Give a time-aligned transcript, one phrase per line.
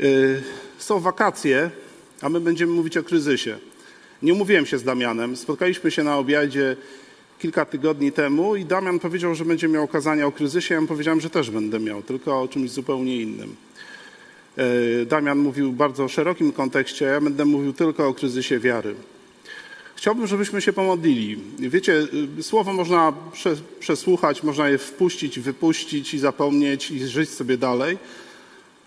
[0.00, 0.42] Y,
[0.78, 1.70] są wakacje,
[2.20, 3.58] a my będziemy mówić o kryzysie.
[4.22, 5.36] Nie umówiłem się z Damianem.
[5.36, 6.76] Spotkaliśmy się na obiadzie
[7.38, 10.74] kilka tygodni temu i Damian powiedział, że będzie miał kazania o kryzysie.
[10.74, 13.56] Ja mu powiedziałem, że też będę miał, tylko o czymś zupełnie innym.
[14.58, 18.94] Y, Damian mówił w bardzo szerokim kontekście, ja będę mówił tylko o kryzysie wiary.
[19.96, 21.38] Chciałbym, żebyśmy się pomodlili.
[21.58, 22.06] Wiecie,
[22.38, 23.12] y, słowo można
[23.80, 27.98] przesłuchać, można je wpuścić, wypuścić i zapomnieć i żyć sobie dalej.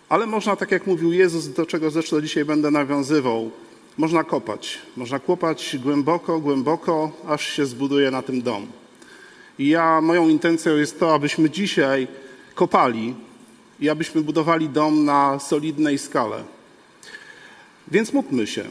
[0.10, 3.52] Ale można, tak jak mówił Jezus, do czego zresztą dzisiaj będę nawiązywał,
[3.98, 4.79] można kopać.
[4.98, 8.68] Można kłopać głęboko, głęboko, aż się zbuduje na tym dom.
[9.60, 12.07] I ja, moją intencją jest to, abyśmy dzisiaj
[12.56, 13.15] kopali
[13.79, 16.43] i abyśmy budowali dom na solidnej skale.
[17.87, 18.64] Więc módlmy się.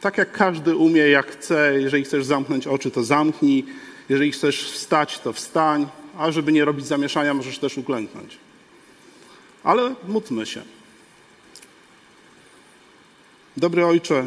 [0.00, 1.80] Tak jak każdy umie, jak chce.
[1.80, 3.66] Jeżeli chcesz zamknąć oczy, to zamknij.
[4.08, 5.86] Jeżeli chcesz wstać, to wstań.
[6.18, 8.38] A żeby nie robić zamieszania, możesz też uklęknąć.
[9.64, 10.62] Ale módlmy się.
[13.56, 14.26] Dobry Ojcze,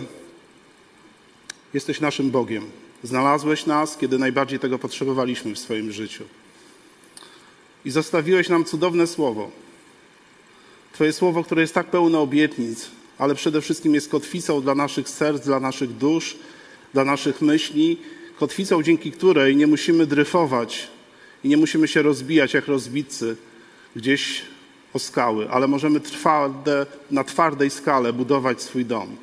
[1.74, 2.64] jesteś naszym Bogiem.
[3.04, 6.24] Znalazłeś nas, kiedy najbardziej tego potrzebowaliśmy w swoim życiu.
[7.86, 9.52] I zostawiłeś nam cudowne słowo.
[10.94, 15.46] Twoje słowo, które jest tak pełne obietnic, ale przede wszystkim jest kotwicą dla naszych serc,
[15.46, 16.36] dla naszych dusz,
[16.94, 17.98] dla naszych myśli,
[18.40, 20.88] kotwicą, dzięki której nie musimy dryfować
[21.44, 23.36] i nie musimy się rozbijać jak rozbitcy
[23.96, 24.42] gdzieś
[24.94, 29.16] o skały, ale możemy twarde, na twardej skale budować swój dom.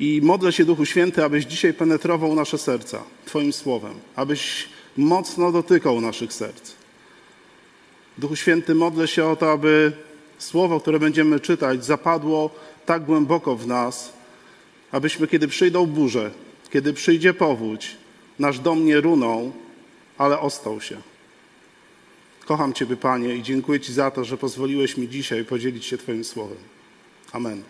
[0.00, 6.00] I modlę się, Duchu Święty, abyś dzisiaj penetrował nasze serca Twoim słowem, abyś mocno dotykał
[6.00, 6.72] naszych serc.
[8.18, 9.92] Duchu Święty, modlę się o to, aby
[10.38, 12.50] słowo, które będziemy czytać, zapadło
[12.86, 14.12] tak głęboko w nas,
[14.92, 16.30] abyśmy, kiedy przyjdą burze,
[16.70, 17.96] kiedy przyjdzie powódź,
[18.38, 19.52] nasz dom nie runął,
[20.18, 21.11] ale ostał się.
[22.52, 26.24] Kocham Ciebie, Panie, i dziękuję Ci za to, że pozwoliłeś mi dzisiaj podzielić się Twoim
[26.24, 26.58] słowem.
[27.32, 27.62] Amen.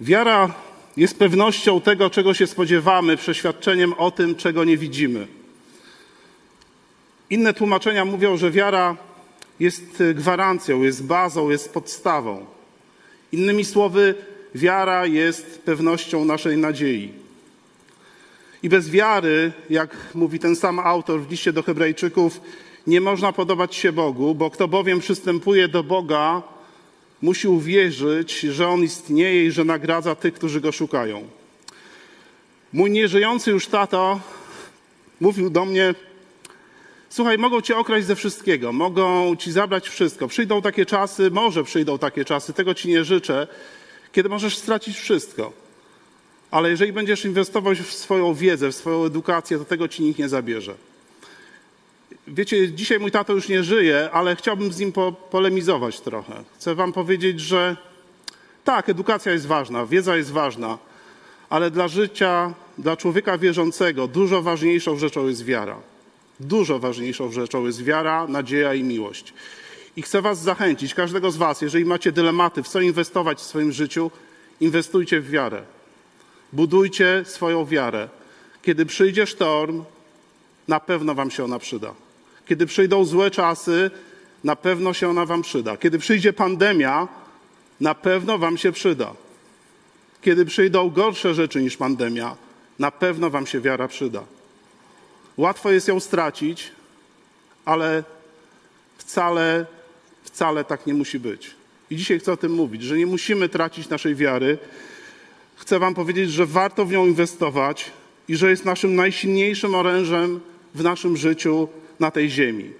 [0.00, 0.54] Wiara
[0.96, 5.26] jest pewnością tego, czego się spodziewamy, przeświadczeniem o tym, czego nie widzimy.
[7.30, 8.96] Inne tłumaczenia mówią, że wiara
[9.60, 12.46] jest gwarancją, jest bazą, jest podstawą.
[13.32, 14.14] Innymi słowy,
[14.54, 17.27] wiara jest pewnością naszej nadziei.
[18.62, 22.40] I bez wiary, jak mówi ten sam autor w liście do Hebrajczyków,
[22.86, 26.42] nie można podobać się Bogu, bo kto bowiem przystępuje do Boga,
[27.22, 31.28] musi uwierzyć, że On istnieje i że nagradza tych, którzy Go szukają.
[32.72, 34.20] Mój nieżyjący już tato
[35.20, 35.94] mówił do mnie,
[37.08, 40.28] słuchaj, mogą cię okraść ze wszystkiego, mogą ci zabrać wszystko.
[40.28, 43.46] Przyjdą takie czasy, może przyjdą takie czasy, tego ci nie życzę,
[44.12, 45.52] kiedy możesz stracić wszystko.
[46.50, 50.28] Ale jeżeli będziesz inwestował w swoją wiedzę, w swoją edukację, to tego ci nikt nie
[50.28, 50.74] zabierze.
[52.28, 56.44] Wiecie, dzisiaj mój tato już nie żyje, ale chciałbym z nim po, polemizować trochę.
[56.56, 57.76] Chcę wam powiedzieć, że
[58.64, 60.78] tak, edukacja jest ważna, wiedza jest ważna,
[61.50, 65.76] ale dla życia, dla człowieka wierzącego dużo ważniejszą rzeczą jest wiara.
[66.40, 69.34] Dużo ważniejszą rzeczą jest wiara, nadzieja i miłość.
[69.96, 73.72] I chcę was zachęcić, każdego z was, jeżeli macie dylematy, w co inwestować w swoim
[73.72, 74.10] życiu,
[74.60, 75.62] inwestujcie w wiarę.
[76.52, 78.08] Budujcie swoją wiarę.
[78.62, 79.84] Kiedy przyjdzie sztorm,
[80.68, 81.94] na pewno Wam się ona przyda.
[82.46, 83.90] Kiedy przyjdą złe czasy,
[84.44, 85.76] na pewno się ona Wam przyda.
[85.76, 87.08] Kiedy przyjdzie pandemia,
[87.80, 89.14] na pewno Wam się przyda.
[90.22, 92.36] Kiedy przyjdą gorsze rzeczy niż pandemia,
[92.78, 94.24] na pewno Wam się wiara przyda.
[95.36, 96.70] Łatwo jest ją stracić,
[97.64, 98.04] ale
[98.98, 99.66] wcale,
[100.22, 101.50] wcale tak nie musi być.
[101.90, 104.58] I dzisiaj chcę o tym mówić, że nie musimy tracić naszej wiary,
[105.58, 107.90] chcę Wam powiedzieć, że warto w nią inwestować
[108.28, 110.40] i że jest naszym najsilniejszym orężem
[110.74, 111.68] w naszym życiu
[112.00, 112.70] na tej ziemi.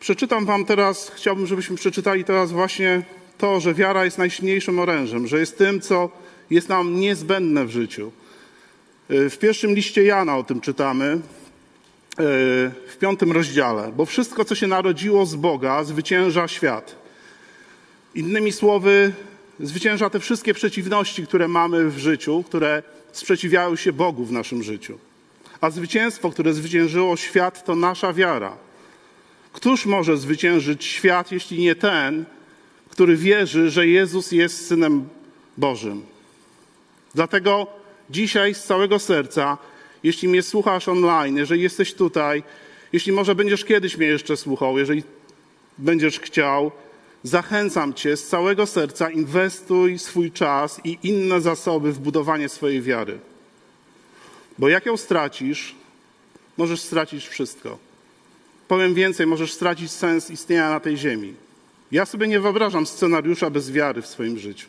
[0.00, 3.02] Przeczytam Wam teraz, chciałbym, żebyśmy przeczytali teraz właśnie
[3.38, 6.10] to, że wiara jest najsilniejszym orężem, że jest tym, co
[6.50, 8.12] jest nam niezbędne w życiu.
[9.08, 11.18] W pierwszym liście Jana o tym czytamy, e,
[12.88, 16.96] w piątym rozdziale, bo wszystko, co się narodziło z Boga, zwycięża świat.
[18.14, 19.12] Innymi słowy,
[19.62, 22.82] zwycięża te wszystkie przeciwności, które mamy w życiu, które
[23.12, 24.98] sprzeciwiają się Bogu w naszym życiu.
[25.60, 28.56] A zwycięstwo, które zwyciężyło świat, to nasza wiara.
[29.52, 32.24] Któż może zwyciężyć świat, jeśli nie ten,
[32.90, 35.08] który wierzy, że Jezus jest synem
[35.56, 36.02] Bożym?
[37.14, 37.66] Dlatego
[38.10, 39.58] dzisiaj z całego serca,
[40.02, 42.42] jeśli mnie słuchasz online, jeżeli jesteś tutaj,
[42.92, 45.02] jeśli może będziesz kiedyś mnie jeszcze słuchał, jeżeli
[45.78, 46.72] będziesz chciał,
[47.22, 53.18] Zachęcam Cię z całego serca, inwestuj swój czas i inne zasoby w budowanie swojej wiary.
[54.58, 55.74] Bo jak ją stracisz,
[56.56, 57.78] możesz stracić wszystko.
[58.68, 61.34] Powiem więcej, możesz stracić sens istnienia na tej ziemi.
[61.92, 64.66] Ja sobie nie wyobrażam scenariusza bez wiary w swoim życiu.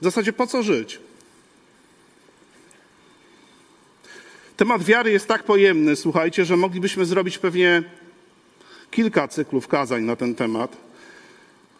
[0.00, 1.00] W zasadzie po co żyć?
[4.56, 7.82] Temat wiary jest tak pojemny, słuchajcie, że moglibyśmy zrobić pewnie
[8.90, 10.76] kilka cyklów kazań na ten temat.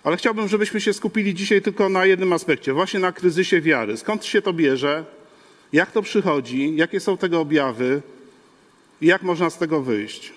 [0.05, 3.97] Ale chciałbym, żebyśmy się skupili dzisiaj tylko na jednym aspekcie, właśnie na kryzysie wiary.
[3.97, 5.05] Skąd się to bierze?
[5.73, 6.77] Jak to przychodzi?
[6.77, 8.03] Jakie są tego objawy?
[9.01, 10.33] I jak można z tego wyjść?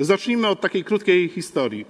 [0.00, 1.86] Zacznijmy od takiej krótkiej historii.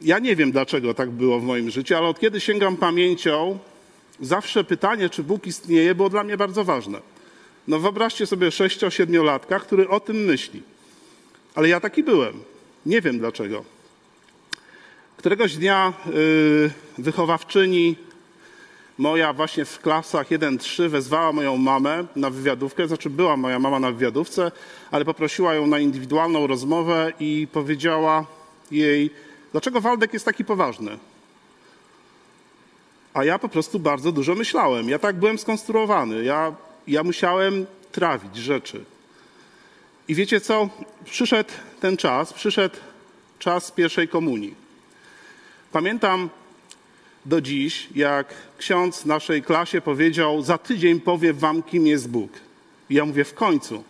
[0.00, 3.58] Ja nie wiem, dlaczego tak było w moim życiu, ale od kiedy sięgam pamięcią,
[4.20, 7.00] zawsze pytanie, czy Bóg istnieje, było dla mnie bardzo ważne.
[7.68, 10.62] No wyobraźcie sobie 6-7-latka, który o tym myśli.
[11.54, 12.34] Ale ja taki byłem.
[12.86, 13.73] Nie wiem dlaczego.
[15.24, 17.96] Któregoś dnia yy, wychowawczyni
[18.98, 23.92] moja właśnie w klasach 1-3 wezwała moją mamę na wywiadówkę, znaczy była moja mama na
[23.92, 24.52] wywiadówce,
[24.90, 28.26] ale poprosiła ją na indywidualną rozmowę i powiedziała
[28.70, 29.10] jej,
[29.52, 30.98] dlaczego Waldek jest taki poważny.
[33.14, 34.88] A ja po prostu bardzo dużo myślałem.
[34.88, 36.24] Ja tak byłem skonstruowany.
[36.24, 36.54] Ja,
[36.86, 38.84] ja musiałem trawić rzeczy.
[40.08, 40.68] I wiecie co?
[41.04, 41.50] Przyszedł
[41.80, 42.76] ten czas, przyszedł
[43.38, 44.63] czas pierwszej komunii.
[45.74, 46.30] Pamiętam
[47.26, 52.30] do dziś, jak ksiądz naszej klasie powiedział: Za tydzień powiem wam, kim jest Bóg.
[52.90, 53.84] I ja mówię: W końcu.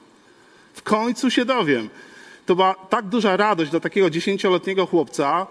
[0.75, 1.89] W końcu się dowiem.
[2.47, 5.47] To była tak duża radość dla takiego dziesięcioletniego chłopca.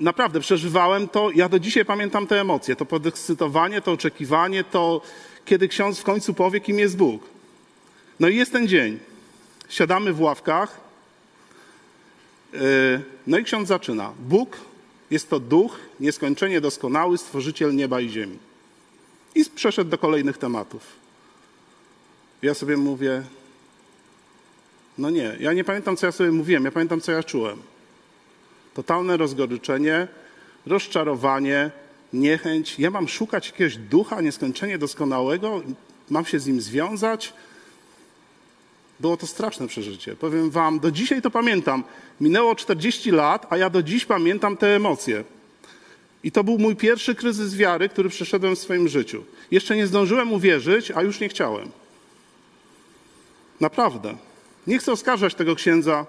[0.00, 1.30] Naprawdę przeżywałem to.
[1.34, 5.00] Ja do dzisiaj pamiętam te emocje, to podekscytowanie, to oczekiwanie, to
[5.44, 7.22] kiedy ksiądz w końcu powie, kim jest Bóg.
[8.20, 8.98] No i jest ten dzień.
[9.68, 10.80] Siadamy w ławkach.
[12.52, 12.60] Yy,
[13.26, 14.12] no i ksiądz zaczyna.
[14.18, 14.68] Bóg
[15.10, 18.38] jest to duch, nieskończenie doskonały, stworzyciel nieba i ziemi.
[19.34, 20.82] I przeszedł do kolejnych tematów.
[22.42, 23.22] Ja sobie mówię,
[24.98, 27.62] no nie, ja nie pamiętam, co ja sobie mówiłem, ja pamiętam, co ja czułem.
[28.74, 30.08] Totalne rozgoryczenie,
[30.66, 31.70] rozczarowanie,
[32.12, 32.78] niechęć.
[32.78, 35.62] Ja mam szukać jakiegoś ducha nieskończenie doskonałego,
[36.10, 37.32] mam się z nim związać.
[39.00, 40.16] Było to straszne przeżycie.
[40.16, 41.84] Powiem wam, do dzisiaj to pamiętam.
[42.20, 45.24] Minęło 40 lat, a ja do dziś pamiętam te emocje.
[46.24, 49.24] I to był mój pierwszy kryzys wiary, który przeszedłem w swoim życiu.
[49.50, 51.70] Jeszcze nie zdążyłem uwierzyć, a już nie chciałem.
[53.60, 54.16] Naprawdę.
[54.66, 56.06] Nie chcę oskarżać tego księdza,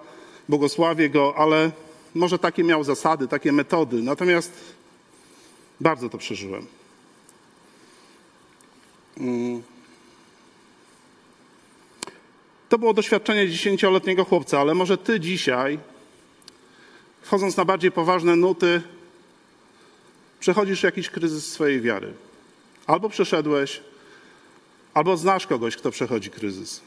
[0.50, 1.72] błogosławię go, ale
[2.16, 4.02] może takie miał zasady, takie metody.
[4.02, 4.52] Natomiast
[5.80, 6.66] bardzo to przeżyłem.
[9.18, 9.64] Mm.
[12.70, 15.80] To było doświadczenie dziesięcioletniego chłopca, ale może ty dzisiaj,
[17.22, 18.82] wchodząc na bardziej poważne nuty,
[20.40, 22.14] przechodzisz jakiś kryzys swojej wiary.
[22.88, 23.82] Albo przeszedłeś,
[24.94, 26.82] albo znasz kogoś, kto przechodzi kryzys.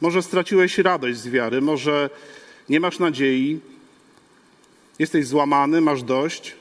[0.00, 2.10] Może straciłeś radość z wiary, może
[2.68, 3.60] nie masz nadziei,
[4.98, 6.54] jesteś złamany, masz dość.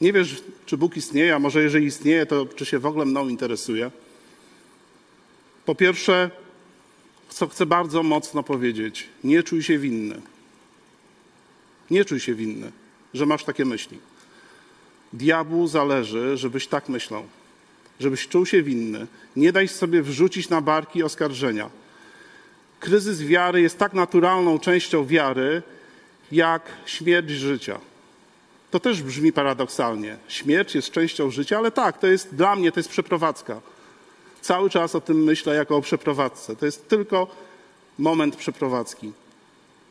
[0.00, 3.28] Nie wiesz, czy Bóg istnieje, a może jeżeli istnieje, to czy się w ogóle mną
[3.28, 3.90] interesuje.
[5.64, 6.30] Po pierwsze,
[7.28, 10.20] co chcę bardzo mocno powiedzieć, nie czuj się winny.
[11.90, 12.72] Nie czuj się winny,
[13.14, 13.98] że masz takie myśli.
[15.12, 17.22] Diabłu zależy, żebyś tak myślał,
[18.00, 19.06] żebyś czuł się winny.
[19.36, 21.70] Nie daj sobie wrzucić na barki oskarżenia.
[22.80, 25.62] Kryzys wiary jest tak naturalną częścią wiary,
[26.32, 27.80] jak śmierć życia.
[28.70, 30.16] To też brzmi paradoksalnie.
[30.28, 33.60] Śmierć jest częścią życia, ale tak, to jest dla mnie to jest przeprowadzka.
[34.40, 36.56] Cały czas o tym myślę jako o przeprowadzce.
[36.56, 37.26] To jest tylko
[37.98, 39.12] moment przeprowadzki.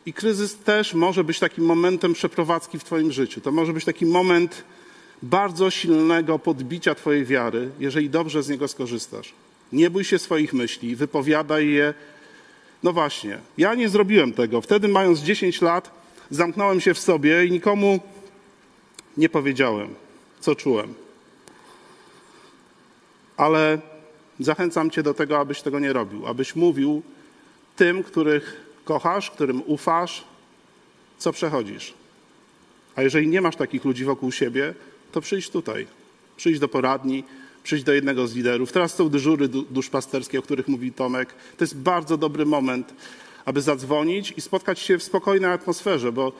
[0.05, 3.41] I kryzys też może być takim momentem przeprowadzki w Twoim życiu.
[3.41, 4.63] To może być taki moment
[5.21, 9.33] bardzo silnego podbicia Twojej wiary, jeżeli dobrze z niego skorzystasz.
[9.71, 11.93] Nie bój się swoich myśli, wypowiadaj je.
[12.83, 14.61] No właśnie, ja nie zrobiłem tego.
[14.61, 15.91] Wtedy, mając 10 lat,
[16.29, 17.99] zamknąłem się w sobie i nikomu
[19.17, 19.95] nie powiedziałem,
[20.39, 20.93] co czułem.
[23.37, 23.81] Ale
[24.39, 27.01] Zachęcam Cię do tego, abyś tego nie robił, abyś mówił
[27.75, 30.23] tym, których kochasz, którym ufasz,
[31.17, 31.93] co przechodzisz.
[32.95, 34.73] A jeżeli nie masz takich ludzi wokół siebie,
[35.11, 35.87] to przyjdź tutaj.
[36.37, 37.23] Przyjdź do poradni,
[37.63, 38.71] przyjdź do jednego z liderów.
[38.71, 41.33] Teraz są dyżury duszpasterskie, o których mówi Tomek.
[41.57, 42.93] To jest bardzo dobry moment,
[43.45, 46.31] aby zadzwonić i spotkać się w spokojnej atmosferze, bo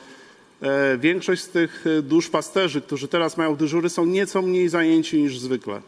[0.62, 5.38] e, większość z tych e, duszpasterzy, którzy teraz mają dyżury, są nieco mniej zajęci niż
[5.38, 5.82] zwykle.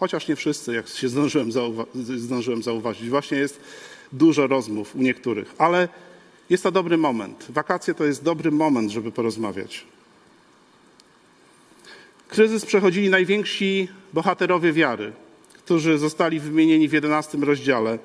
[0.00, 3.08] Chociaż nie wszyscy, jak się zdążyłem, zauwa zdążyłem zauważyć.
[3.08, 3.60] Właśnie jest
[4.12, 5.88] dużo rozmów u niektórych, ale
[6.50, 7.46] jest to dobry moment.
[7.48, 9.84] Wakacje to jest dobry moment, żeby porozmawiać.
[12.28, 15.12] Kryzys przechodzili najwięksi bohaterowie wiary,
[15.52, 17.98] którzy zostali wymienieni w 11 rozdziale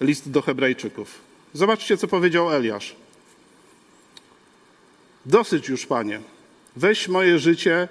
[0.00, 1.20] listu do Hebrajczyków.
[1.52, 2.96] Zobaczcie, co powiedział Eliasz.
[5.26, 6.20] Dosyć już, panie.
[6.76, 7.88] Weź moje życie,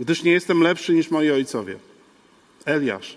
[0.00, 1.87] gdyż nie jestem lepszy niż moi ojcowie.
[2.68, 3.16] Eliasz.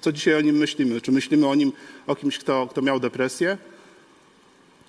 [0.00, 1.00] Co dzisiaj o nim myślimy?
[1.00, 1.72] Czy myślimy o nim,
[2.06, 3.58] o kimś, kto, kto miał depresję?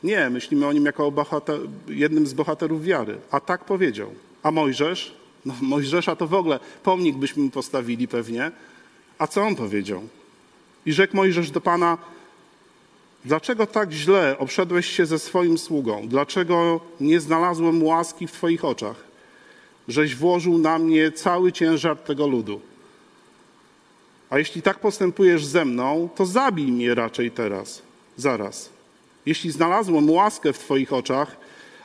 [0.03, 3.17] Nie, myślimy o nim jako o bohater, jednym z bohaterów wiary.
[3.31, 4.13] A tak powiedział.
[4.43, 5.13] A Mojżesz?
[5.45, 8.51] No, Mojżesza to w ogóle pomnik byśmy mu postawili pewnie.
[9.17, 10.01] A co on powiedział?
[10.85, 11.97] I rzekł Mojżesz do Pana,
[13.25, 16.07] dlaczego tak źle obszedłeś się ze swoim sługą?
[16.07, 18.95] Dlaczego nie znalazłem łaski w Twoich oczach?
[19.87, 22.61] Żeś włożył na mnie cały ciężar tego ludu.
[24.29, 27.81] A jeśli tak postępujesz ze mną, to zabij mnie raczej teraz,
[28.17, 28.69] zaraz.
[29.25, 31.37] Jeśli znalazłem łaskę w Twoich oczach,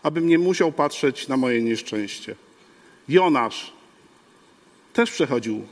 [0.03, 2.35] abym nie musiał patrzeć na moje nieszczęście.
[3.09, 3.73] Jonasz
[4.93, 5.67] też przechodził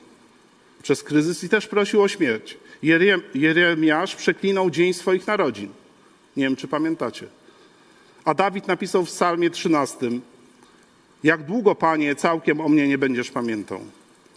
[0.83, 2.59] przez kryzys i też prosił o śmierć.
[3.35, 5.69] Jeremiasz przeklinał dzień swoich narodzin.
[6.37, 7.27] Nie wiem, czy pamiętacie.
[8.25, 10.11] A Dawid napisał w psalmie 13,
[11.25, 13.81] jak długo, Panie, całkiem o mnie nie będziesz pamiętał?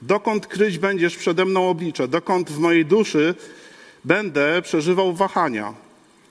[0.01, 2.07] Dokąd kryć będziesz przede mną oblicze?
[2.07, 3.35] Dokąd w mojej duszy
[4.05, 5.73] będę przeżywał wahania,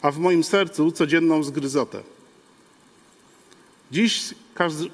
[0.02, 2.00] a w moim sercu codzienną zgryzotę?
[3.92, 4.35] Dziś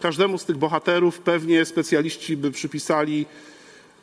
[0.01, 3.27] każdemu z tych bohaterów pewnie specjaliści by przypisali,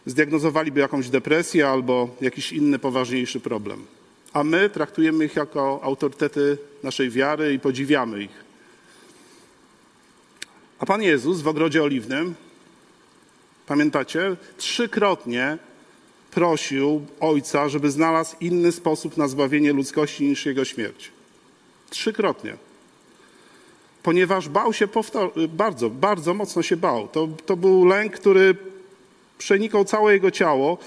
[0.05, 3.85] zdiagnozowaliby jakąś depresję albo jakiś inny poważniejszy problem.
[4.33, 8.45] A my traktujemy ich jako autorytety naszej wiary i podziwiamy ich.
[10.79, 12.35] A Pan Jezus w ogrodzie oliwnym,
[13.67, 15.57] pamiętacie, trzykrotnie
[16.31, 21.11] prosił Ojca, żeby znalazł inny sposób na zbawienie ludzkości niż jego śmierć.
[21.89, 22.57] Trzykrotnie.
[24.03, 24.87] Ponieważ bał się
[25.49, 27.07] bardzo, bardzo mocno się bał.
[27.07, 28.55] To, to był lęk, który
[29.37, 30.77] przenikał całe jego ciało.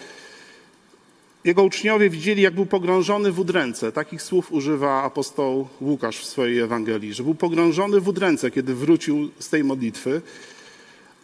[1.44, 3.92] Jego uczniowie widzieli, jak był pogrążony w udręce.
[3.92, 9.30] Takich słów używa apostoł Łukasz w swojej Ewangelii, że był pogrążony w udręce, kiedy wrócił
[9.38, 10.22] z tej modlitwy,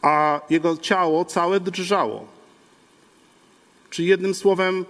[0.04, 2.26] a jego ciało całe drżało.
[3.90, 4.84] Czy jednym słowem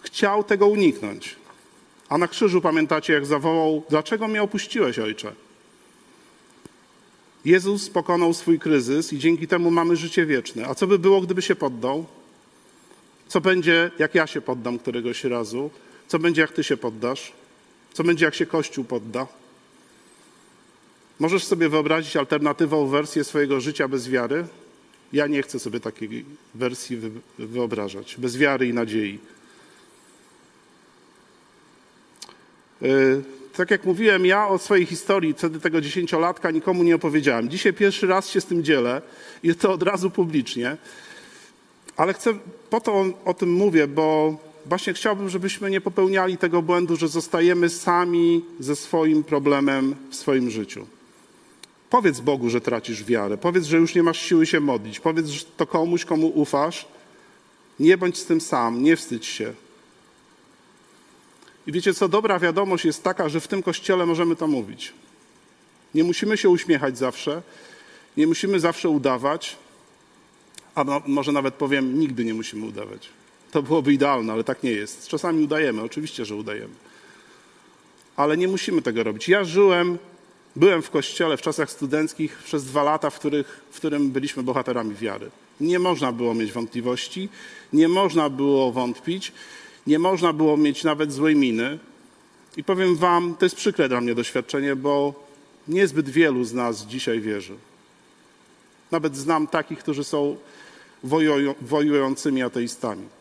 [0.00, 1.36] chciał tego uniknąć.
[2.08, 5.32] A na krzyżu pamiętacie, jak zawołał: Dlaczego mnie opuściłeś, ojcze?
[7.44, 10.66] Jezus pokonał swój kryzys i dzięki temu mamy życie wieczne.
[10.66, 12.04] A co by było, gdyby się poddał?
[13.28, 15.70] Co będzie, jak ja się poddam któregoś razu?
[16.08, 17.32] Co będzie, jak ty się poddasz?
[17.92, 19.26] Co będzie, jak się Kościół podda?
[21.20, 24.44] Możesz sobie wyobrazić alternatywną wersję swojego życia bez wiary?
[25.12, 26.24] Ja nie chcę sobie takiej
[26.54, 26.98] wersji
[27.38, 29.18] wyobrażać, bez wiary i nadziei.
[32.82, 33.22] Y,
[33.56, 37.48] tak jak mówiłem, ja o swojej historii wtedy tego dziesięciolatka nikomu nie opowiedziałem.
[37.48, 39.02] Dzisiaj pierwszy raz się z tym dzielę
[39.42, 40.76] i to od razu publicznie.
[41.96, 42.34] Ale chcę,
[42.70, 44.36] po to o tym mówię, bo
[44.66, 50.50] właśnie chciałbym, żebyśmy nie popełniali tego błędu, że zostajemy sami ze swoim problemem w swoim
[50.50, 50.86] życiu.
[51.90, 53.36] Powiedz Bogu, że tracisz wiarę.
[53.36, 55.00] Powiedz, że już nie masz siły się modlić.
[55.00, 56.88] Powiedz to komuś, komu ufasz.
[57.80, 59.54] Nie bądź z tym sam, nie wstydź się.
[61.66, 64.92] I wiecie co, dobra wiadomość jest taka, że w tym kościele możemy to mówić.
[65.94, 67.42] Nie musimy się uśmiechać zawsze,
[68.16, 69.56] nie musimy zawsze udawać,
[70.74, 73.08] a no, może nawet powiem, nigdy nie musimy udawać.
[73.50, 75.08] To byłoby idealne, ale tak nie jest.
[75.08, 76.74] Czasami udajemy, oczywiście, że udajemy.
[78.16, 79.28] Ale nie musimy tego robić.
[79.28, 79.98] Ja żyłem,
[80.56, 84.94] byłem w kościele w czasach studenckich przez dwa lata, w, których, w którym byliśmy bohaterami
[84.94, 85.30] wiary.
[85.60, 87.28] Nie można było mieć wątpliwości,
[87.72, 89.32] nie można było wątpić,
[89.86, 91.78] nie można było mieć nawet złej miny.
[92.56, 95.14] I powiem Wam, to jest przykre dla mnie doświadczenie, bo
[95.68, 97.54] niezbyt wielu z nas dzisiaj wierzy.
[98.90, 100.36] Nawet znam takich, którzy są
[101.60, 103.19] wojującymi ateistami.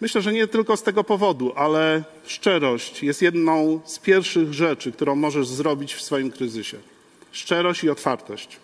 [0.00, 5.16] Myślę, że nie tylko z tego powodu, ale szczerość jest jedną z pierwszych rzeczy, którą
[5.16, 6.78] możesz zrobić w swoim kryzysie.
[7.32, 8.56] Szczerość i otwartość.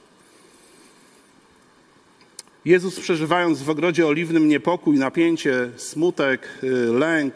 [2.65, 7.35] Jezus przeżywając w ogrodzie oliwnym niepokój, napięcie, smutek, y, lęk,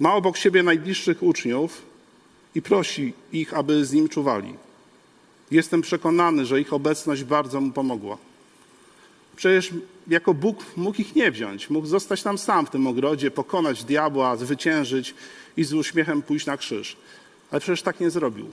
[0.00, 1.82] ma obok siebie najbliższych uczniów
[2.54, 4.54] i prosi ich, aby z nim czuwali.
[5.50, 8.18] Jestem przekonany, że ich obecność bardzo mu pomogła.
[9.36, 9.70] Przecież
[10.08, 14.36] jako Bóg mógł ich nie wziąć, mógł zostać tam sam w tym ogrodzie, pokonać diabła,
[14.36, 15.14] zwyciężyć
[15.56, 16.96] i z uśmiechem pójść na krzyż.
[17.50, 18.46] Ale przecież tak nie zrobił.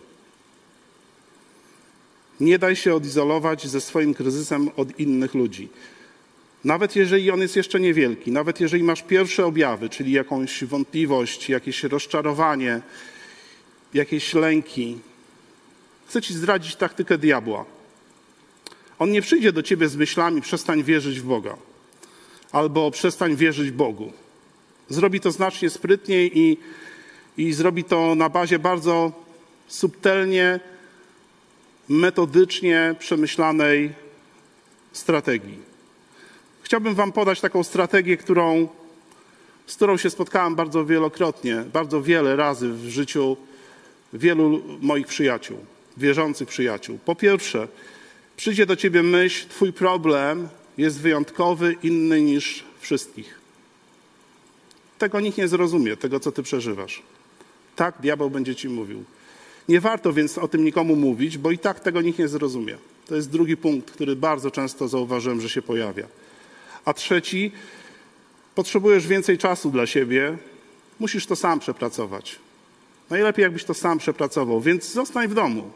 [2.40, 5.70] Nie daj się odizolować ze swoim kryzysem od innych ludzi.
[6.64, 11.84] Nawet jeżeli on jest jeszcze niewielki, nawet jeżeli masz pierwsze objawy, czyli jakąś wątpliwość, jakieś
[11.84, 12.82] rozczarowanie,
[13.94, 15.00] jakieś lęki,
[16.08, 17.79] chcę ci zdradzić taktykę diabła.
[19.00, 21.58] On nie przyjdzie do ciebie z myślami, przestań wierzyć w Boga,
[22.52, 24.14] albo przestań wierzyć Bogu.
[24.90, 26.58] Zrobi to znacznie sprytniej i,
[27.38, 29.12] i zrobi to na bazie bardzo
[29.68, 30.60] subtelnie
[31.90, 33.92] metodycznie przemyślanej
[34.94, 35.58] strategii.
[36.62, 38.68] Chciałbym Wam podać taką strategię, którą,
[39.68, 43.38] z którą się spotkałem bardzo wielokrotnie, bardzo wiele razy w życiu
[44.14, 45.58] wielu moich przyjaciół,
[45.98, 47.00] wierzących przyjaciół.
[47.06, 47.68] Po pierwsze,
[48.40, 53.40] przyjdzie do Ciebie myśl, Twój problem jest wyjątkowy, inny niż wszystkich.
[54.98, 57.02] Tego nikt nie zrozumie, tego co Ty przeżywasz.
[57.76, 59.04] Tak diabeł będzie Ci mówił.
[59.70, 62.78] Nie warto więc o tym nikomu mówić, bo i tak tego nikt nie zrozumie.
[63.08, 66.08] To jest drugi punkt, który bardzo często zauważyłem, że się pojawia.
[66.86, 67.52] A trzeci,
[68.56, 70.38] potrzebujesz więcej czasu dla siebie,
[71.00, 72.40] musisz to sam przepracować.
[73.10, 75.72] Najlepiej, jakbyś to sam przepracował, więc zostań w domu.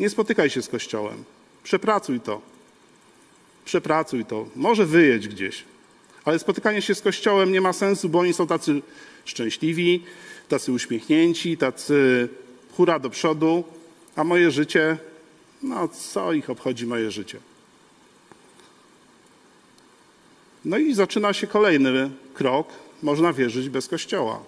[0.00, 1.24] Nie spotykaj się z Kościołem.
[1.62, 2.40] Przepracuj to.
[3.64, 4.46] Przepracuj to.
[4.56, 5.64] Może wyjedź gdzieś.
[6.24, 8.82] Ale spotykanie się z Kościołem nie ma sensu, bo oni są tacy
[9.24, 10.04] szczęśliwi,
[10.48, 12.28] tacy uśmiechnięci, tacy
[12.76, 13.64] hura do przodu,
[14.16, 14.98] a moje życie,
[15.62, 17.38] no co ich obchodzi moje życie?
[20.64, 22.68] No i zaczyna się kolejny krok.
[23.02, 24.42] Można wierzyć bez kościoła.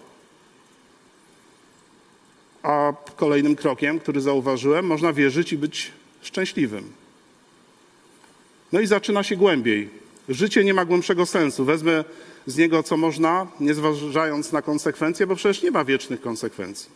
[2.63, 5.93] A kolejnym krokiem, który zauważyłem, można wierzyć i być
[6.23, 7.04] szczęśliwym.
[8.75, 9.91] No i zaczyna się głębiej.
[10.29, 11.65] Życie nie ma głębszego sensu.
[11.65, 12.05] Wezmę
[12.47, 16.91] z niego co można, nie zważając na konsekwencje, bo przecież nie ma wiecznych konsekwencji.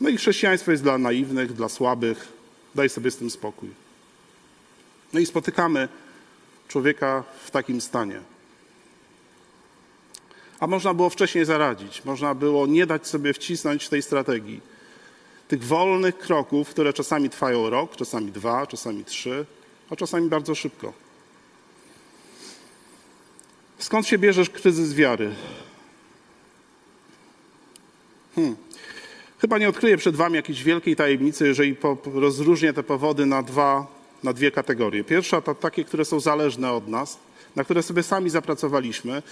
[0.00, 2.28] No i chrześcijaństwo jest dla naiwnych, dla słabych.
[2.74, 3.68] Daj sobie z tym spokój.
[5.12, 5.88] No i spotykamy
[6.68, 8.20] człowieka w takim stanie.
[10.60, 14.60] A można było wcześniej zaradzić, można było nie dać sobie wcisnąć tej strategii.
[15.48, 19.46] Tych wolnych kroków, które czasami trwają rok, czasami dwa, czasami trzy,
[19.90, 20.92] a czasami bardzo szybko.
[23.78, 25.34] Skąd się bierzesz kryzys wiary?
[28.34, 28.56] Hmm.
[29.38, 31.76] Chyba nie odkryję przed Wami jakiejś wielkiej tajemnicy, jeżeli
[32.14, 33.86] rozróżnię te powody na, dwa,
[34.22, 35.04] na dwie kategorie.
[35.04, 37.18] Pierwsza to takie, które są zależne od nas,
[37.56, 39.22] na które sobie sami zapracowaliśmy.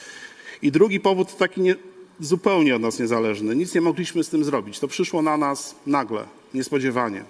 [0.63, 1.75] I drugi powód taki nie,
[2.21, 3.57] zupełnie od nas niezależny.
[3.57, 4.79] Nic nie mogliśmy z tym zrobić.
[4.79, 7.25] To przyszło na nas nagle, niespodziewanie.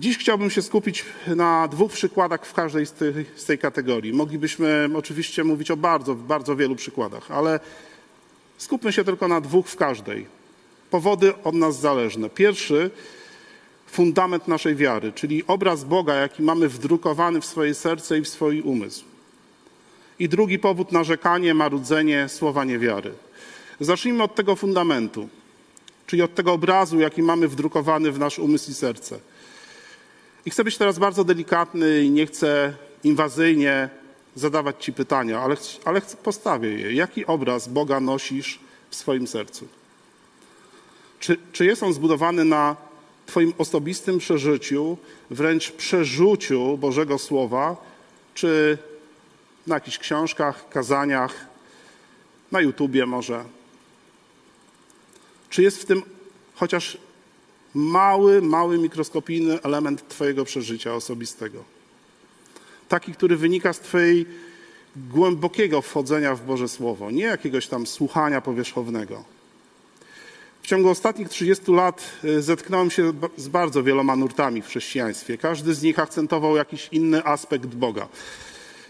[0.00, 4.12] Dziś chciałbym się skupić na dwóch przykładach w każdej z tej, z tej kategorii.
[4.12, 7.60] Moglibyśmy oczywiście mówić o bardzo, bardzo wielu przykładach, ale
[8.58, 10.26] skupmy się tylko na dwóch w każdej.
[10.90, 12.30] Powody od nas zależne.
[12.30, 12.90] Pierwszy,
[13.86, 18.60] fundament naszej wiary, czyli obraz Boga, jaki mamy wdrukowany w swoje serce i w swój
[18.60, 19.04] umysł.
[20.18, 23.12] I drugi powód, narzekanie, marudzenie, słowa niewiary.
[23.80, 25.28] Zacznijmy od tego fundamentu,
[26.06, 29.29] czyli od tego obrazu, jaki mamy wdrukowany w nasz umysł i serce.
[30.46, 32.74] I chcę być teraz bardzo delikatny i nie chcę
[33.04, 33.88] inwazyjnie
[34.34, 36.92] zadawać Ci pytania, ale, ale postawię je.
[36.92, 38.58] Jaki obraz Boga nosisz
[38.90, 39.68] w swoim sercu?
[41.20, 42.76] Czy, czy jest on zbudowany na
[43.26, 44.96] Twoim osobistym przeżyciu,
[45.30, 47.76] wręcz przerzuciu Bożego Słowa,
[48.34, 48.78] czy
[49.66, 51.46] na jakichś książkach, kazaniach,
[52.52, 53.44] na YouTubie może?
[55.50, 56.02] Czy jest w tym
[56.54, 56.98] chociaż
[57.74, 61.64] mały, mały, mikroskopijny element Twojego przeżycia osobistego.
[62.88, 64.26] Taki, który wynika z Twojej
[64.96, 69.24] głębokiego wchodzenia w Boże Słowo, nie jakiegoś tam słuchania powierzchownego.
[70.62, 75.38] W ciągu ostatnich 30 lat y, zetknąłem się z bardzo wieloma nurtami w chrześcijaństwie.
[75.38, 78.08] Każdy z nich akcentował jakiś inny aspekt Boga.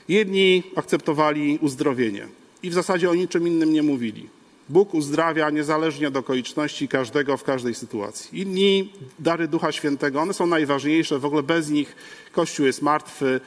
[0.09, 2.27] Jedni akceptowali uzdrowienie
[2.63, 4.29] i w zasadzie o niczym innym nie mówili.
[4.71, 8.41] Bóg uzdrawia niezależnie od okoliczności każdego w każdej sytuacji.
[8.41, 11.97] Inni dary Ducha Świętego, one są najważniejsze, w ogóle bez nich
[12.33, 13.41] Kościół jest martwy.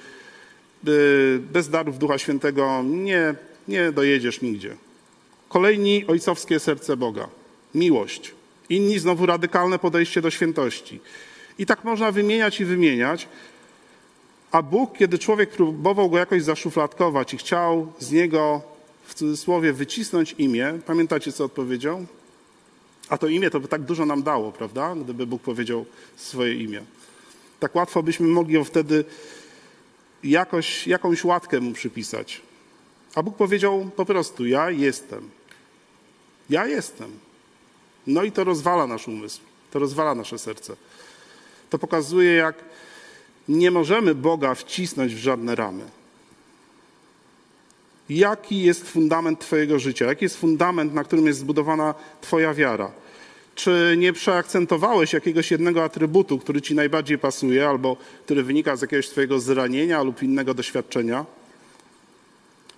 [1.40, 3.36] Bez darów Ducha Świętego nie,
[3.68, 4.76] nie dojedziesz nigdzie.
[5.50, 7.28] Kolejni ojcowskie serce Boga,
[7.76, 8.32] miłość.
[8.70, 11.00] Inni znowu radykalne podejście do świętości.
[11.60, 13.28] I tak można wymieniać i wymieniać.
[14.52, 18.73] A Bóg, kiedy człowiek próbował go jakoś zaszufladkować i chciał z niego
[19.06, 22.06] w cudzysłowie wycisnąć imię, pamiętacie co odpowiedział?
[23.10, 24.96] A to imię to by tak dużo nam dało, prawda?
[24.96, 25.86] Gdyby Bóg powiedział
[26.16, 26.82] swoje imię.
[27.60, 29.06] Tak łatwo byśmy mogli wtedy
[30.24, 32.42] jakoś, jakąś łatkę mu przypisać.
[33.16, 35.30] A Bóg powiedział po prostu: Ja jestem.
[36.50, 37.12] Ja jestem.
[38.08, 39.40] No i to rozwala nasz umysł,
[39.72, 40.76] to rozwala nasze serce.
[41.70, 42.56] To pokazuje, jak
[43.48, 45.84] nie możemy Boga wcisnąć w żadne ramy.
[48.10, 50.06] Jaki jest fundament Twojego życia?
[50.06, 52.92] Jaki jest fundament, na którym jest zbudowana Twoja wiara?
[53.56, 59.10] Czy nie przeakcentowałeś jakiegoś jednego atrybutu, który Ci najbardziej pasuje, albo który wynika z jakiegoś
[59.10, 61.26] Twojego zranienia lub innego doświadczenia?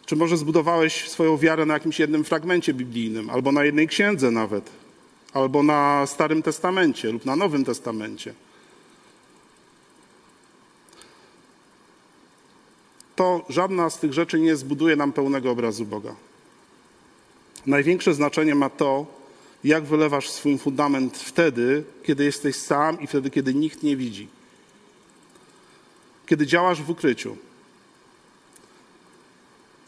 [0.06, 4.70] Czy może zbudowałeś swoją wiarę na jakimś jednym fragmencie biblijnym, albo na jednej księdze nawet,
[5.34, 8.34] albo na Starym Testamencie lub na Nowym Testamencie?
[13.16, 16.16] To żadna z tych rzeczy nie zbuduje nam pełnego obrazu Boga.
[17.66, 19.06] Największe znaczenie ma to,
[19.64, 24.28] jak wylewasz swój fundament wtedy, kiedy jesteś sam i wtedy, kiedy nikt nie widzi.
[26.26, 27.38] Kiedy działasz w ukryciu.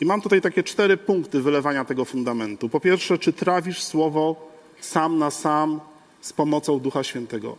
[0.02, 2.70] I mam tutaj takie cztery punkty wylewania tego fundamentu.
[2.70, 5.80] Po pierwsze, czy trawisz słowo sam na sam
[6.22, 7.58] z pomocą Ducha Świętego?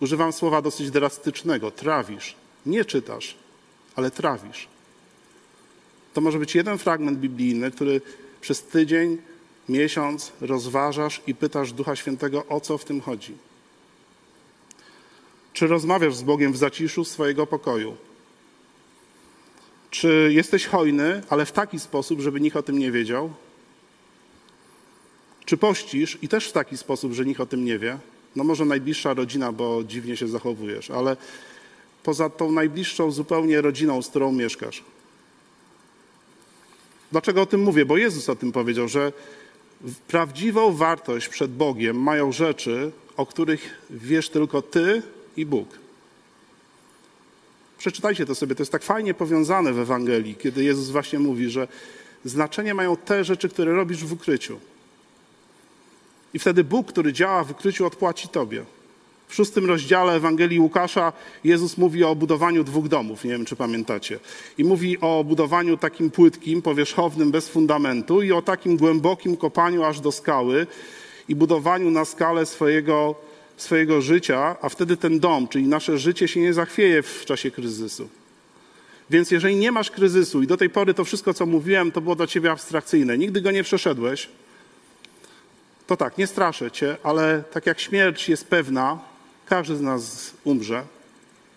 [0.00, 1.70] Używam słowa dosyć drastycznego.
[1.70, 2.34] Trawisz.
[2.66, 3.36] Nie czytasz,
[3.96, 4.68] ale trawisz.
[6.16, 8.00] To może być jeden fragment biblijny, który
[8.40, 9.18] przez tydzień,
[9.68, 13.34] miesiąc rozważasz i pytasz Ducha Świętego, o co w tym chodzi.
[15.52, 17.96] Czy rozmawiasz z Bogiem w zaciszu swojego pokoju?
[19.90, 23.32] Czy jesteś hojny, ale w taki sposób, żeby nikt o tym nie wiedział?
[25.44, 27.98] Czy pościsz i też w taki sposób, że nikt o tym nie wie?
[28.36, 31.16] No może najbliższa rodzina, bo dziwnie się zachowujesz, ale
[32.02, 34.82] poza tą najbliższą zupełnie rodziną, z którą mieszkasz.
[37.12, 37.84] Dlaczego o tym mówię?
[37.84, 39.12] Bo Jezus o tym powiedział, że
[40.08, 45.02] prawdziwą wartość przed Bogiem mają rzeczy, o których wiesz tylko Ty
[45.36, 45.68] i Bóg.
[47.78, 51.68] Przeczytajcie to sobie, to jest tak fajnie powiązane w Ewangelii, kiedy Jezus właśnie mówi, że
[52.24, 54.60] znaczenie mają te rzeczy, które robisz w ukryciu.
[56.34, 58.64] I wtedy Bóg, który działa w ukryciu, odpłaci Tobie.
[59.28, 61.12] W szóstym rozdziale Ewangelii Łukasza
[61.44, 64.18] Jezus mówi o budowaniu dwóch domów, nie wiem czy pamiętacie.
[64.58, 70.00] I mówi o budowaniu takim płytkim, powierzchownym, bez fundamentu i o takim głębokim kopaniu aż
[70.00, 70.66] do skały
[71.28, 73.14] i budowaniu na skalę swojego,
[73.56, 78.08] swojego życia, a wtedy ten dom, czyli nasze życie się nie zachwieje w czasie kryzysu.
[79.10, 82.16] Więc jeżeli nie masz kryzysu i do tej pory to wszystko, co mówiłem, to było
[82.16, 84.28] dla ciebie abstrakcyjne, nigdy go nie przeszedłeś,
[85.86, 88.98] to tak, nie straszę cię, ale tak jak śmierć jest pewna,
[89.46, 90.84] każdy z nas umrze,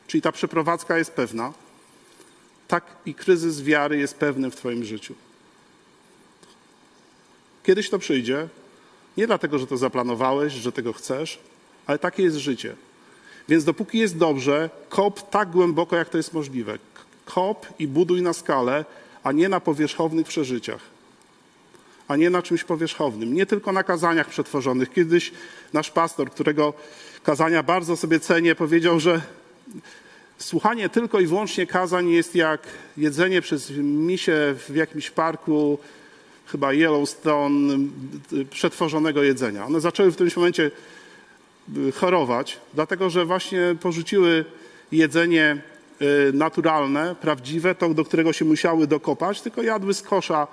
[0.08, 1.54] czyli ta przeprowadzka jest pewna,
[2.68, 5.16] tak i kryzys wiary jest pewny w Twoim życiu.
[7.64, 8.48] Kiedyś to przyjdzie,
[9.18, 11.40] nie dlatego, że to zaplanowałeś, że tego chcesz,
[11.88, 12.76] ale takie jest życie.
[13.50, 16.78] Więc dopóki jest dobrze, kop tak głęboko, jak to jest możliwe.
[17.26, 18.86] Kop i buduj na skalę,
[19.24, 20.82] a nie na powierzchownych przeżyciach
[22.10, 23.34] a nie na czymś powierzchownym.
[23.34, 24.94] Nie tylko na kazaniach przetworzonych.
[24.94, 25.32] Kiedyś
[25.74, 26.74] nasz pastor, którego
[27.24, 29.22] kazania bardzo sobie cenię, powiedział, że
[30.38, 32.62] słuchanie tylko i wyłącznie kazań jest jak
[32.98, 35.80] jedzenie przez misie w jakimś parku,
[36.46, 37.78] chyba Yellowstone,
[38.50, 39.66] przetworzonego jedzenia.
[39.66, 40.72] One zaczęły w którymś momencie
[41.78, 44.46] y, chorować, dlatego że właśnie porzuciły
[44.92, 45.62] jedzenie
[46.02, 50.48] y, naturalne, prawdziwe, to do którego się musiały dokopać, tylko jadły z kosza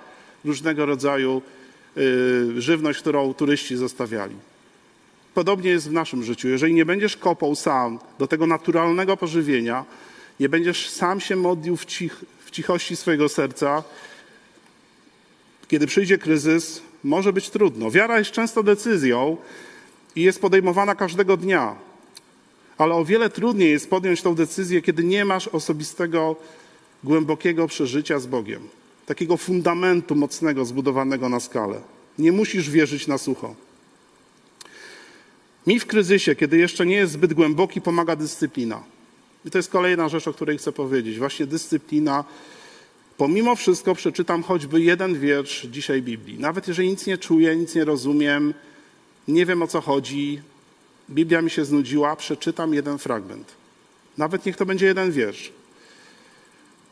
[0.45, 1.41] różnego rodzaju
[1.97, 4.35] y, żywność, którą turyści zostawiali.
[5.37, 6.47] Podobnie jest w naszym życiu.
[6.47, 9.85] Jeżeli nie będziesz kopał sam do tego naturalnego pożywienia,
[10.39, 13.83] nie będziesz sam się modlił w, cich, w cichości swojego serca,
[15.67, 17.91] kiedy przyjdzie kryzys, może być trudno.
[17.91, 19.37] Wiara jest często decyzją
[20.15, 21.75] i jest podejmowana każdego dnia.
[22.77, 26.35] Ale o wiele trudniej jest podjąć tą decyzję, kiedy nie masz osobistego,
[27.03, 28.61] głębokiego przeżycia z Bogiem
[29.05, 31.81] takiego fundamentu mocnego, zbudowanego na skalę.
[32.19, 33.66] Nie musisz wierzyć na sucho.
[35.67, 38.83] Mi w kryzysie, kiedy jeszcze nie jest zbyt głęboki, pomaga dyscyplina.
[39.45, 41.17] I to jest kolejna rzecz, o której chcę powiedzieć.
[41.17, 42.23] Właśnie dyscyplina.
[43.17, 46.39] Pomimo wszystko przeczytam choćby jeden wiersz dzisiaj Biblii.
[46.39, 48.53] Nawet jeżeli nic nie czuję, nic nie rozumiem,
[49.27, 50.41] nie wiem o co chodzi,
[51.09, 53.55] Biblia mi się znudziła, przeczytam jeden fragment.
[54.17, 55.51] Nawet niech to będzie jeden wiersz.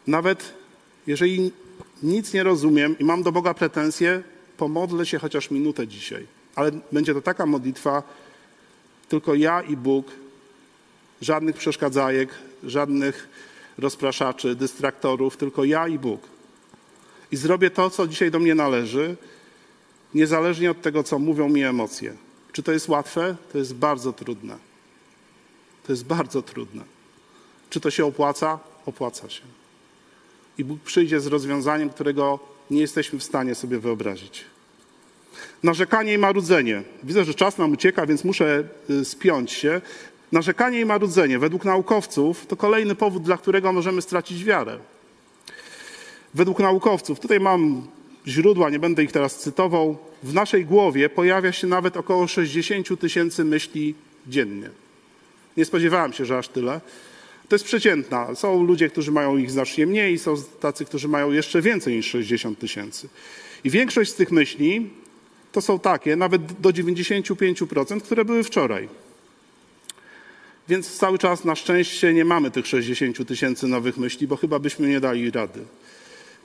[0.07, 0.53] Nawet
[1.07, 1.51] jeżeli
[2.03, 4.23] nic nie rozumiem i mam do Boga pretensje,
[4.57, 6.27] pomodlę się chociaż minutę dzisiaj.
[6.55, 8.03] Ale będzie to taka modlitwa,
[9.09, 10.11] tylko ja i Bóg,
[11.21, 12.29] żadnych przeszkadzajek,
[12.63, 13.29] żadnych
[13.77, 16.21] rozpraszaczy, dystraktorów, tylko ja i Bóg.
[17.31, 19.15] I zrobię to, co dzisiaj do mnie należy,
[20.13, 22.13] niezależnie od tego, co mówią mi emocje.
[22.51, 23.35] Czy to jest łatwe?
[23.51, 24.57] To jest bardzo trudne.
[25.87, 26.83] To jest bardzo trudne.
[27.69, 28.59] Czy to się opłaca?
[28.85, 29.41] Opłaca się
[30.57, 32.39] i Bóg przyjdzie z rozwiązaniem, którego
[32.71, 34.45] nie jesteśmy w stanie sobie wyobrazić.
[35.63, 36.83] Narzekanie i marudzenie.
[37.03, 39.81] Widzę, że czas nam ucieka, więc muszę y, spiąć się.
[40.31, 44.77] Narzekanie i marudzenie, według naukowców, to kolejny powód, dla którego możemy stracić wiarę.
[46.33, 47.87] Według naukowców, tutaj mam
[48.27, 53.43] źródła, nie będę ich teraz cytował, w naszej głowie pojawia się nawet około 60 tysięcy
[53.43, 53.95] myśli
[54.27, 54.69] dziennie.
[55.57, 56.81] Nie spodziewałem się, że aż tyle.
[57.49, 58.35] To jest przeciętna.
[58.35, 62.59] Są ludzie, którzy mają ich znacznie mniej, są tacy, którzy mają jeszcze więcej niż 60
[62.59, 63.09] tysięcy.
[63.63, 64.89] I większość z tych myśli
[65.55, 68.89] to są takie, nawet do 95%, które były wczoraj.
[70.69, 74.87] Więc cały czas na szczęście nie mamy tych 60 tysięcy nowych myśli, bo chyba byśmy
[74.87, 75.59] nie dali rady.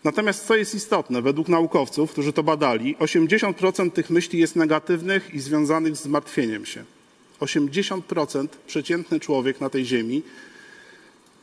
[0.04, 5.40] Natomiast co jest istotne, według naukowców, którzy to badali, 80% tych myśli jest negatywnych i
[5.40, 6.84] związanych z martwieniem się.
[7.40, 10.22] 80% przeciętny człowiek na tej ziemi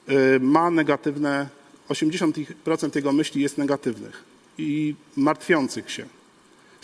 [0.09, 1.49] y, ma negatywne,
[1.89, 4.23] 80% jego myśli jest negatywnych
[4.57, 6.16] i martwiących się.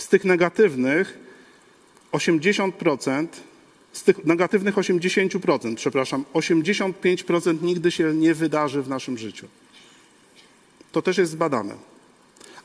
[0.04, 1.18] Z tych negatywnych
[2.12, 3.28] 80%,
[3.94, 9.48] z tych negatywnych 80%, przepraszam, 85% nigdy się nie wydarzy w naszym życiu.
[10.92, 11.76] To też jest zbadane.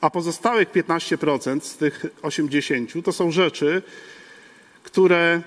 [0.00, 3.82] A pozostałych 15% z tych 80% to są rzeczy,
[4.82, 5.42] które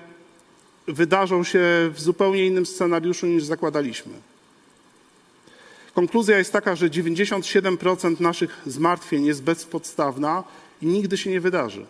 [0.86, 4.12] wydarzą się w zupełnie innym scenariuszu niż zakładaliśmy.
[5.94, 10.44] Konkluzja jest taka, że 97% naszych zmartwień jest bezpodstawna
[10.82, 11.86] i nigdy się nie wydarzy.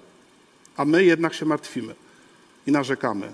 [0.77, 1.95] A my jednak się martwimy
[2.67, 3.33] i narzekamy.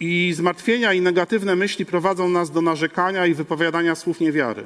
[0.00, 4.64] I zmartwienia i negatywne myśli prowadzą nas do narzekania i wypowiadania słów niewiary.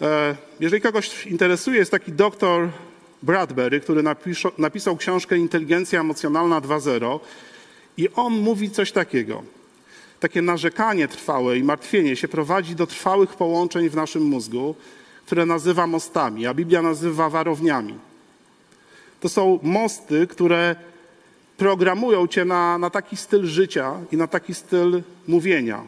[0.00, 2.68] E, jeżeli kogoś interesuje, jest taki doktor
[3.22, 7.20] Bradbury, który napisał, napisał książkę Inteligencja Emocjonalna 2.0
[7.96, 9.42] i on mówi coś takiego.
[10.20, 14.74] Takie narzekanie trwałe i martwienie się prowadzi do trwałych połączeń w naszym mózgu,
[15.32, 17.94] które nazywa mostami, a Biblia nazywa warowniami.
[19.20, 20.76] To są mosty, które
[21.56, 25.82] programują cię na, na taki styl życia i na taki styl mówienia.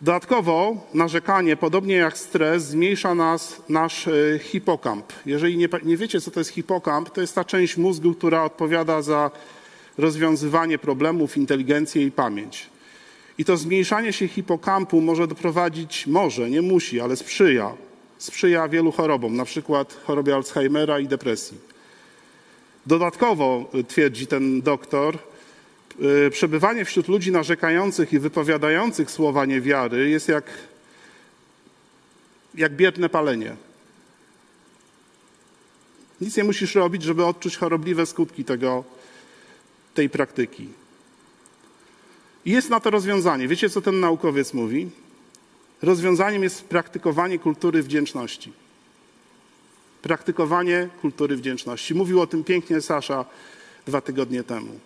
[0.00, 5.12] Dodatkowo narzekanie, podobnie jak stres, zmniejsza nas nasz e, hipokamp.
[5.26, 9.02] Jeżeli nie, nie wiecie, co to jest hipokamp, to jest ta część mózgu, która odpowiada
[9.02, 9.30] za
[9.98, 12.77] rozwiązywanie problemów, inteligencję i pamięć.
[13.38, 17.72] I to zmniejszanie się hipokampu może doprowadzić, może, nie musi, ale sprzyja,
[18.18, 21.58] sprzyja wielu chorobom, na przykład chorobie Alzheimera i depresji.
[22.86, 25.18] Dodatkowo, twierdzi ten doktor,
[26.02, 30.44] Y, przebywanie wśród ludzi narzekających i wypowiadających słowa niewiary jest jak,
[32.54, 33.56] jak biedne palenie.
[36.20, 38.84] Nic nie musisz robić, żeby odczuć chorobliwe skutki tego,
[39.94, 40.68] tej praktyki.
[42.48, 43.48] I jest na to rozwiązanie.
[43.48, 44.90] Wiecie, co ten naukowiec mówi?
[45.82, 48.52] Rozwiązaniem jest praktykowanie kultury wdzięczności.
[50.02, 51.94] Praktykowanie kultury wdzięczności.
[51.94, 53.24] Mówił o tym pięknie Sasza
[53.86, 54.80] dwa tygodnie temu.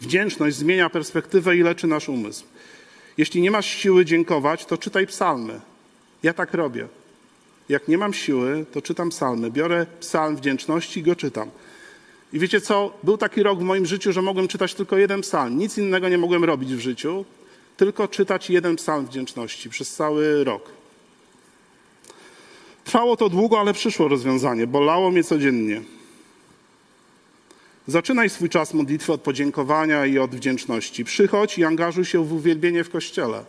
[0.00, 2.44] Wdzięczność zmienia perspektywę i leczy nasz umysł.
[3.18, 5.60] Jeśli nie masz siły dziękować, to czytaj psalmy.
[6.22, 6.88] Ja tak robię.
[7.68, 9.50] Jak nie mam siły, to czytam psalmy.
[9.50, 11.50] Biorę psalm wdzięczności i go czytam.
[12.32, 12.92] I wiecie co?
[13.02, 15.58] Był taki rok w moim życiu, że mogłem czytać tylko jeden psalm.
[15.58, 17.24] Nic innego nie mogłem robić w życiu,
[17.76, 20.62] tylko czytać jeden psalm wdzięczności przez cały rok.
[22.84, 24.66] Trwało to długo, ale przyszło rozwiązanie.
[24.66, 25.82] Bolało mnie codziennie.
[27.86, 31.04] Zaczynaj swój czas modlitwy od podziękowania i od wdzięczności.
[31.04, 33.44] Przychodź i angażuj się w uwielbienie w kościele.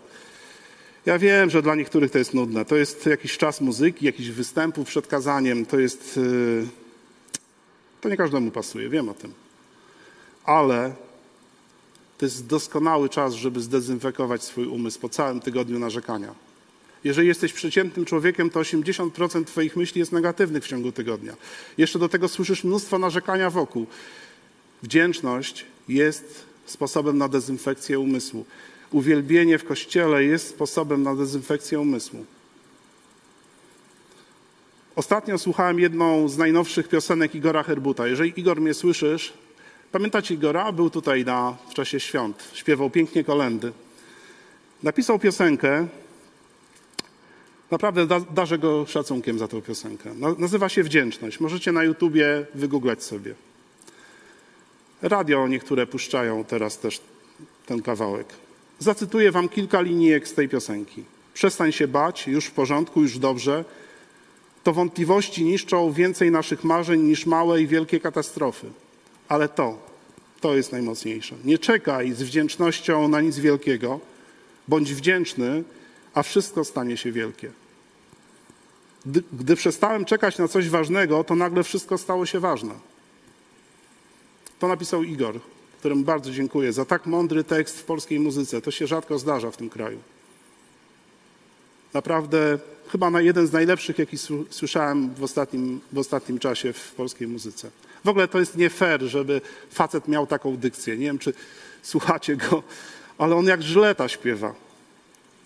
[1.06, 2.66] Ja wiem, że dla niektórych to jest nudne.
[2.66, 5.66] To jest jakiś czas muzyki, jakiś występów przed kazaniem.
[5.66, 6.18] To jest.
[6.18, 6.79] Y,
[8.02, 9.34] to nie każdemu pasuje, wiem o tym.
[10.46, 10.96] Ale
[12.18, 16.36] to jest doskonały czas, żeby zdezynfekować swój umysł po całym tygodniu narzekania.
[17.04, 21.34] Jeżeli jesteś przeciętnym człowiekiem, to 80% Twoich myśli jest negatywnych w ciągu tygodnia.
[21.78, 23.86] Jeszcze do tego słyszysz mnóstwo narzekania wokół.
[24.84, 28.46] Wdzięczność jest sposobem na dezynfekcję umysłu.
[28.92, 32.26] Uwielbienie w kościele jest sposobem na dezynfekcję umysłu.
[34.96, 38.08] Ostatnio słuchałem jedną z najnowszych piosenek Igora Herbuta.
[38.08, 39.34] Jeżeli Igor mnie słyszysz,
[39.92, 40.72] pamiętacie Igora?
[40.72, 42.52] Był tutaj na, w czasie świąt.
[42.54, 43.72] Śpiewał pięknie kolendy.
[44.84, 45.88] Napisał piosenkę.
[47.72, 50.14] Naprawdę da, darzę go szacunkiem za tę piosenkę.
[50.38, 51.40] Nazywa się Wdzięczność.
[51.40, 53.36] Możecie na YouTubie wygooglać sobie.
[55.02, 57.02] Radio niektóre puszczają teraz też
[57.66, 58.28] ten kawałek.
[58.80, 61.04] Zacytuję wam kilka linijek z tej piosenki.
[61.34, 63.66] Przestań się bać, już w porządku, już dobrze.
[64.64, 68.68] To wątpliwości niszczą więcej naszych marzeń niż małe i wielkie katastrofy.
[69.28, 69.78] Ale to,
[70.42, 71.36] to jest najmocniejsze.
[71.46, 74.00] Nie czekaj z wdzięcznością na nic wielkiego.
[74.68, 75.64] Bądź wdzięczny,
[76.14, 77.52] a wszystko stanie się wielkie.
[79.06, 82.74] Gdy, gdy przestałem czekać na coś ważnego, to nagle wszystko stało się ważne.
[84.60, 85.40] To napisał Igor,
[85.80, 88.62] któremu bardzo dziękuję za tak mądry tekst w polskiej muzyce.
[88.62, 90.00] To się rzadko zdarza w tym kraju.
[91.94, 92.60] Naprawdę
[92.92, 94.18] chyba na jeden z najlepszych, jaki
[94.50, 97.72] słyszałem w ostatnim, w ostatnim czasie w polskiej muzyce.
[98.06, 100.98] W ogóle to jest nie fair, żeby facet miał taką dykcję.
[100.98, 101.34] Nie wiem, czy
[101.82, 102.64] słuchacie go,
[103.18, 104.54] ale on jak żyleta śpiewa.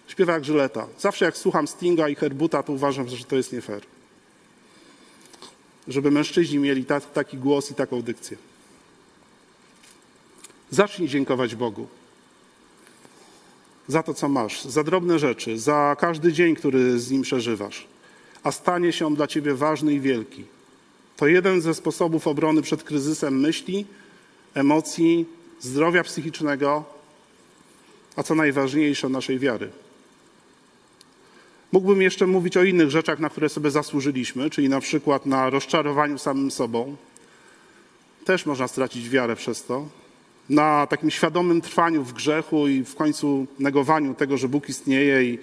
[0.07, 0.87] Śpiewa jak żyleta.
[0.99, 3.81] Zawsze jak słucham Stinga i Herbuta, to uważam, że to jest nie fair.
[5.87, 8.37] Żeby mężczyźni mieli ta, taki głos i taką dykcję.
[10.71, 11.87] Zacznij dziękować Bogu
[13.87, 17.87] za to, co masz, za drobne rzeczy, za każdy dzień, który z nim przeżywasz,
[18.43, 20.45] a stanie się on dla ciebie ważny i wielki.
[21.17, 23.85] To jeden ze sposobów obrony przed kryzysem myśli,
[24.53, 25.25] emocji,
[25.59, 26.83] zdrowia psychicznego,
[28.15, 29.69] a co najważniejsze, naszej wiary.
[31.71, 36.17] Mógłbym jeszcze mówić o innych rzeczach, na które sobie zasłużyliśmy, czyli na przykład na rozczarowaniu
[36.17, 36.95] samym sobą.
[38.25, 39.85] Też można stracić wiarę przez to.
[40.49, 45.39] Na takim świadomym trwaniu w grzechu i w końcu negowaniu tego, że Bóg istnieje i,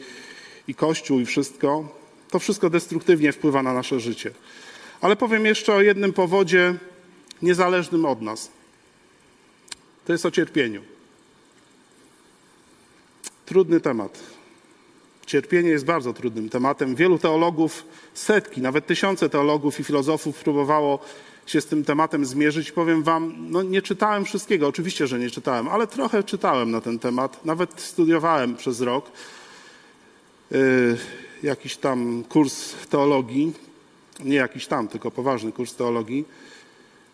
[0.68, 1.88] i Kościół i wszystko.
[2.30, 4.30] To wszystko destruktywnie wpływa na nasze życie.
[5.00, 6.74] Ale powiem jeszcze o jednym powodzie
[7.42, 8.50] niezależnym od nas.
[10.06, 10.82] To jest o cierpieniu.
[13.46, 14.18] Trudny temat.
[15.26, 16.94] Cierpienie jest bardzo trudnym tematem.
[16.94, 17.84] Wielu teologów,
[18.14, 20.98] setki, nawet tysiące teologów i filozofów próbowało
[21.50, 22.72] się z tym tematem zmierzyć.
[22.72, 26.98] Powiem Wam, no nie czytałem wszystkiego, oczywiście, że nie czytałem, ale trochę czytałem na ten
[26.98, 27.44] temat.
[27.44, 29.10] Nawet studiowałem przez rok
[30.50, 30.58] yy,
[31.42, 33.52] jakiś tam kurs teologii,
[34.24, 36.24] nie jakiś tam, tylko poważny kurs teologii.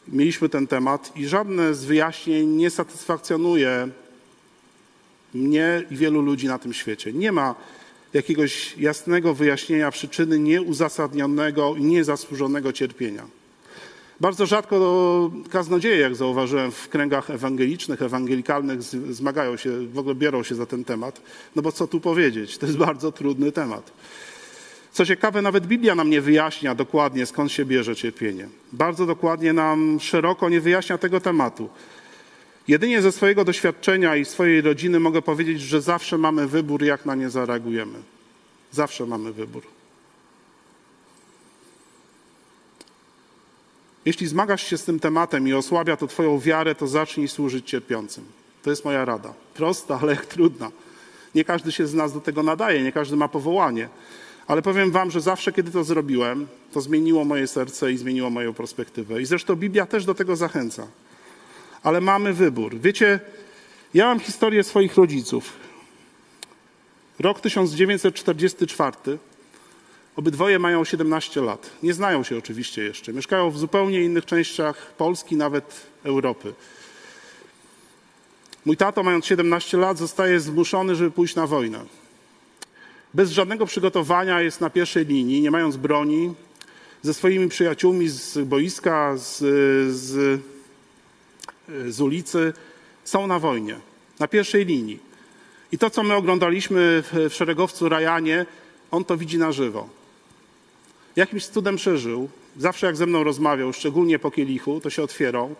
[0.08, 3.88] Mieliśmy ten temat i żadne z wyjaśnień nie satysfakcjonuje
[5.34, 7.12] mnie i wielu ludzi na tym świecie.
[7.12, 7.54] Nie ma
[8.12, 13.26] jakiegoś jasnego wyjaśnienia przyczyny nieuzasadnionego i niezasłużonego cierpienia.
[14.20, 20.54] Bardzo rzadko kaznodzieje, jak zauważyłem, w kręgach ewangelicznych, ewangelikalnych zmagają się, w ogóle biorą się
[20.54, 21.20] za ten temat.
[21.56, 22.58] No bo co tu powiedzieć?
[22.58, 23.92] To jest bardzo trudny temat.
[24.92, 28.48] Co ciekawe, nawet Biblia nam nie wyjaśnia dokładnie, skąd się bierze cierpienie.
[28.72, 31.68] Bardzo dokładnie nam szeroko nie wyjaśnia tego tematu.
[32.68, 37.14] Jedynie ze swojego doświadczenia i swojej rodziny mogę powiedzieć, że zawsze mamy wybór, jak na
[37.14, 37.98] nie zareagujemy.
[38.72, 39.75] Zawsze mamy wybór.
[44.06, 48.24] Jeśli zmagasz się z tym tematem i osłabia to Twoją wiarę, to zacznij służyć cierpiącym.
[48.62, 49.34] To jest moja rada.
[49.54, 50.70] Prosta, ale trudna.
[51.34, 53.88] Nie każdy się z nas do tego nadaje, nie każdy ma powołanie.
[54.46, 58.54] Ale powiem Wam, że zawsze, kiedy to zrobiłem, to zmieniło moje serce i zmieniło moją
[58.54, 59.22] perspektywę.
[59.22, 60.86] I zresztą Biblia też do tego zachęca.
[61.82, 62.78] Ale mamy wybór.
[62.80, 63.20] Wiecie,
[63.94, 65.52] ja mam historię swoich rodziców.
[67.18, 68.96] Rok 1944.
[70.16, 71.70] Obydwoje mają 17 lat.
[71.82, 73.12] Nie znają się oczywiście jeszcze.
[73.12, 76.54] Mieszkają w zupełnie innych częściach Polski, nawet Europy.
[78.64, 81.84] Mój tato, mając 17 lat, zostaje zmuszony, żeby pójść na wojnę.
[83.14, 86.34] Bez żadnego przygotowania jest na pierwszej linii, nie mając broni,
[87.02, 89.38] ze swoimi przyjaciółmi z boiska, z,
[89.94, 90.40] z,
[91.88, 92.52] z ulicy,
[93.04, 93.76] są na wojnie,
[94.18, 94.98] na pierwszej linii.
[95.72, 98.46] I to, co my oglądaliśmy w szeregowcu Rajanie,
[98.90, 99.88] on to widzi na żywo
[101.16, 102.28] jakimś cudem przeżył.
[102.56, 105.54] Zawsze jak ze mną rozmawiał, szczególnie po kielichu, to się otwierał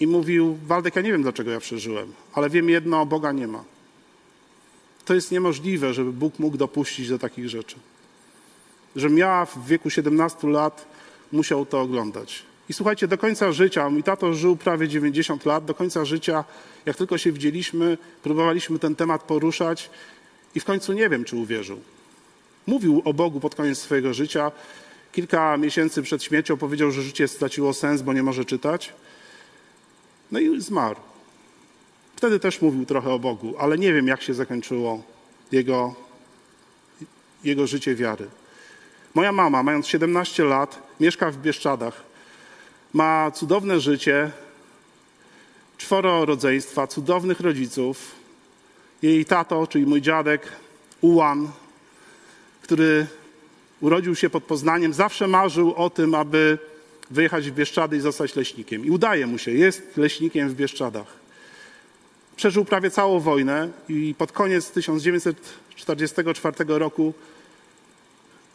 [0.00, 3.64] i mówił: Waldek, ja nie wiem, dlaczego ja przeżyłem, ale wiem jedno: Boga nie ma.
[5.04, 7.76] To jest niemożliwe, żeby Bóg mógł dopuścić do takich rzeczy.
[8.96, 10.86] Że ja w wieku 17 lat
[11.32, 12.42] musiał to oglądać.
[12.68, 16.44] I słuchajcie, do końca życia, mój tato żył prawie 90 lat, do końca życia,
[16.86, 19.90] jak tylko się widzieliśmy, próbowaliśmy ten temat poruszać
[20.54, 21.80] i w końcu nie wiem, czy uwierzył.
[22.68, 24.52] Mówił o Bogu pod koniec swojego życia.
[25.12, 28.92] Kilka miesięcy przed śmiercią powiedział, że życie straciło sens, bo nie może czytać.
[30.32, 31.00] No i zmarł.
[32.16, 35.02] Wtedy też mówił trochę o Bogu, ale nie wiem, jak się zakończyło
[35.52, 35.94] jego,
[37.44, 38.28] jego życie wiary.
[39.14, 42.02] Moja mama, mając 17 lat, mieszka w Bieszczadach.
[42.92, 44.30] Ma cudowne życie,
[45.78, 48.14] czworo rodzeństwa, cudownych rodziców.
[49.02, 50.52] Jej tato, czyli mój dziadek,
[51.00, 51.48] Ułan,
[52.68, 53.06] który
[53.80, 56.58] urodził się pod Poznaniem, zawsze marzył o tym, aby
[57.10, 58.84] wyjechać w Bieszczady i zostać leśnikiem.
[58.84, 61.06] I udaje mu się, jest leśnikiem w Bieszczadach.
[62.36, 67.14] Przeżył prawie całą wojnę i pod koniec 1944 roku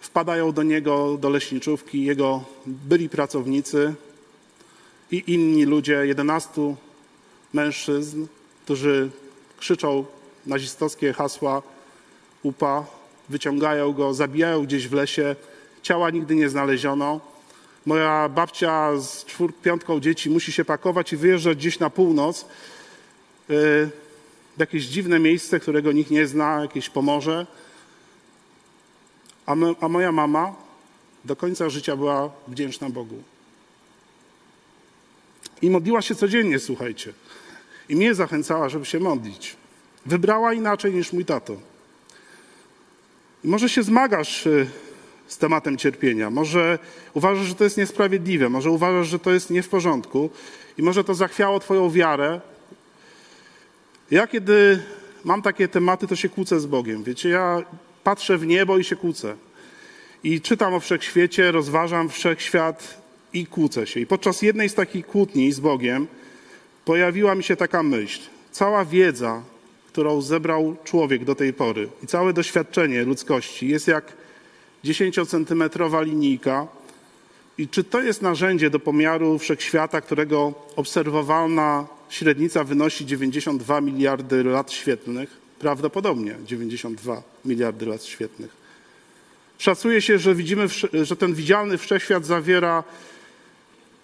[0.02, 3.94] wpadają do niego, do leśniczówki, jego byli pracownicy
[5.12, 6.76] i inni ludzie, 11
[7.54, 8.26] mężczyzn,
[8.66, 9.10] którzy
[9.58, 10.06] krzyczą
[10.46, 11.62] nazistowskie hasła
[12.44, 12.86] UPA,
[13.34, 15.36] wyciągają go, zabijają gdzieś w lesie.
[15.82, 17.20] Ciała nigdy nie znaleziono.
[17.86, 22.46] Moja babcia z czwór, piątką dzieci musi się pakować i wyjeżdżać gdzieś na północ y,
[24.58, 27.48] w jakieś dziwne miejsce, którego nikt nie zna, jakieś Pomorze.
[29.46, 30.56] A, my, a moja mama
[31.26, 33.24] do końca życia była wdzięczna Bogu.
[35.62, 37.14] I modliła się codziennie, słuchajcie.
[37.90, 39.56] I mnie zachęcała, żeby się modlić.
[40.06, 41.73] Wybrała inaczej niż mój tato.
[43.44, 44.68] Może się zmagasz y,
[45.28, 46.80] z tematem cierpienia, może
[47.14, 50.30] uważasz, że to jest niesprawiedliwe, może uważasz, że to jest nie w porządku
[50.78, 52.42] i może to zachwiało Twoją wiarę
[54.12, 54.80] Ja kiedy
[55.24, 57.04] mam takie tematy, to się kłócę z Bogiem.
[57.04, 57.64] Wiecie, ja
[58.04, 59.36] patrzę w niebo i się kłócę.
[60.24, 63.02] I czytam o wszechświecie, rozważam wszechświat
[63.34, 64.00] i kłócę się.
[64.00, 66.08] I podczas jednej z takich kłótni z Bogiem
[66.86, 68.22] pojawiła mi się taka myśl.
[68.52, 69.44] Cała wiedza,
[69.94, 74.14] którą zebrał człowiek do tej pory i całe doświadczenie ludzkości jest jak
[74.86, 76.68] 10-centymetrowa linijka.
[77.58, 84.72] I czy to jest narzędzie do pomiaru wszechświata, którego obserwowalna średnica wynosi 92 miliardy lat
[84.72, 85.30] świetlnych?
[85.60, 88.52] Prawdopodobnie 92 miliardy lat świetlnych.
[89.58, 90.68] Szacuje się, że widzimy,
[91.04, 92.84] że ten widzialny wszechświat zawiera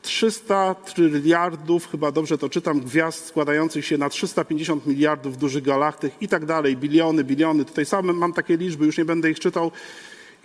[0.01, 6.27] 300 tryliardów, chyba dobrze to czytam, gwiazd składających się na 350 miliardów dużych galaktyk i
[6.27, 7.65] tak dalej, biliony, biliony.
[7.65, 9.71] Tutaj sam mam takie liczby, już nie będę ich czytał.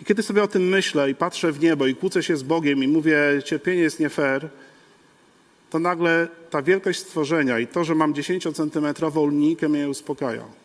[0.01, 2.83] I kiedy sobie o tym myślę i patrzę w niebo i kłócę się z Bogiem
[2.83, 4.49] i mówię, cierpienie jest nie fair,
[5.69, 10.64] to nagle ta wielkość stworzenia i to, że mam 10-centymetrową linijkę mnie uspokaja.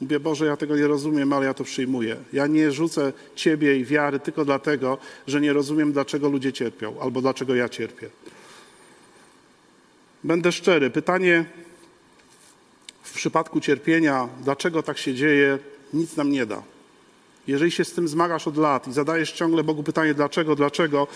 [0.00, 2.16] Mówię, Boże, ja tego nie rozumiem, ale ja to przyjmuję.
[2.32, 7.20] Ja nie rzucę Ciebie i wiary tylko dlatego, że nie rozumiem, dlaczego ludzie cierpią albo
[7.20, 8.08] dlaczego ja cierpię.
[10.24, 10.90] Będę szczery.
[10.90, 11.44] Pytanie
[13.02, 15.58] w przypadku cierpienia, dlaczego tak się dzieje,
[15.92, 16.62] nic nam nie da.
[17.46, 21.06] Jeżeli się z tym zmagasz od lat i zadajesz ciągle Bogu pytanie, dlaczego, dlaczego,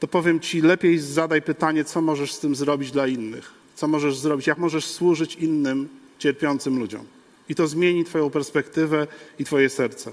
[0.00, 3.52] to powiem Ci, lepiej zadaj pytanie, co możesz z tym zrobić dla innych.
[3.74, 5.88] Co możesz zrobić, jak możesz służyć innym
[6.18, 7.15] cierpiącym ludziom.
[7.48, 9.06] I to zmieni Twoją perspektywę
[9.38, 10.12] i Twoje serce.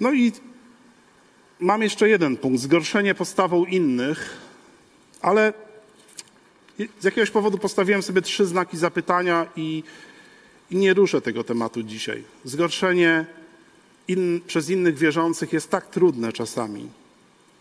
[0.00, 0.32] No i
[1.60, 4.36] mam jeszcze jeden punkt: zgorszenie postawą innych,
[5.20, 5.52] ale
[7.00, 9.82] z jakiegoś powodu postawiłem sobie trzy znaki zapytania i,
[10.70, 12.24] i nie ruszę tego tematu dzisiaj.
[12.44, 13.26] Zgorszenie
[14.08, 16.88] in, przez innych wierzących jest tak trudne czasami,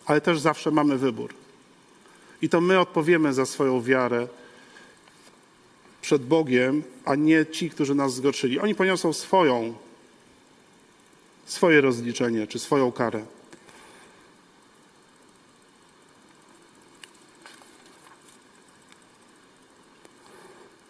[0.06, 1.34] ale też zawsze mamy wybór.
[2.42, 4.28] I to my odpowiemy za swoją wiarę
[6.02, 8.60] przed Bogiem, a nie ci, którzy nas zgorszyli.
[8.60, 9.74] Oni poniosą swoją,
[11.46, 13.26] swoje rozliczenie czy swoją karę.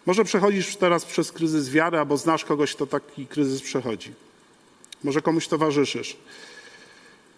[0.06, 4.12] Może przechodzisz teraz przez kryzys wiary, albo znasz kogoś, kto taki kryzys przechodzi.
[5.04, 6.16] Może komuś towarzyszysz.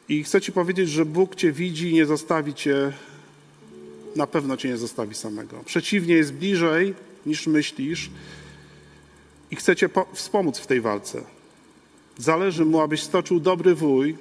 [0.09, 2.93] I chcę Ci powiedzieć, że Bóg Cię widzi i nie zostawi Cię,
[4.17, 5.63] na pewno Cię nie zostawi samego.
[5.65, 6.95] Przeciwnie, jest bliżej
[7.27, 8.11] niż myślisz
[9.51, 11.23] i chce Cię wspomóc w tej walce.
[12.19, 14.17] Zależy Mu, abyś stoczył dobry wój,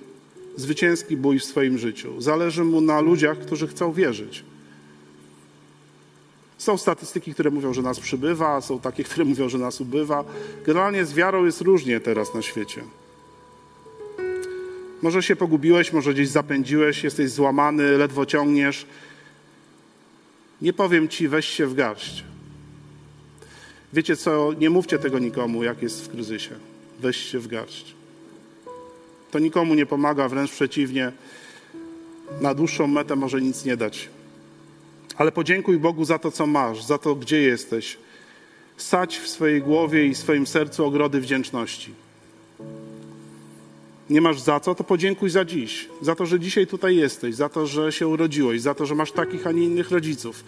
[0.55, 2.21] zwycięski bój w swoim życiu.
[2.21, 4.43] Zależy Mu na ludziach, którzy chcą wierzyć.
[6.57, 10.23] Są statystyki, które mówią, że nas przybywa, są takie, które mówią, że nas ubywa.
[10.65, 12.83] Generalnie z wiarą jest różnie teraz na świecie.
[15.01, 18.85] Może się pogubiłeś, może gdzieś zapędziłeś, jesteś złamany, ledwo ciągniesz.
[20.61, 22.32] Nie powiem ci, weź się w garść.
[23.93, 26.55] Wiecie co, nie mówcie tego nikomu, jak jest w kryzysie.
[26.99, 27.95] Weź się w garść.
[29.31, 31.11] To nikomu nie pomaga, wręcz przeciwnie.
[32.41, 34.09] Na dłuższą metę może nic nie dać.
[35.17, 37.97] Ale podziękuj Bogu za to, co masz, za to, gdzie jesteś.
[38.77, 41.93] Sadź w swojej głowie i swoim sercu ogrody wdzięczności.
[44.09, 45.89] Nie masz za co, to podziękuj za dziś.
[46.01, 49.11] Za to, że dzisiaj tutaj jesteś, za to, że się urodziłeś, za to, że masz
[49.11, 50.43] takich, a nie innych rodziców,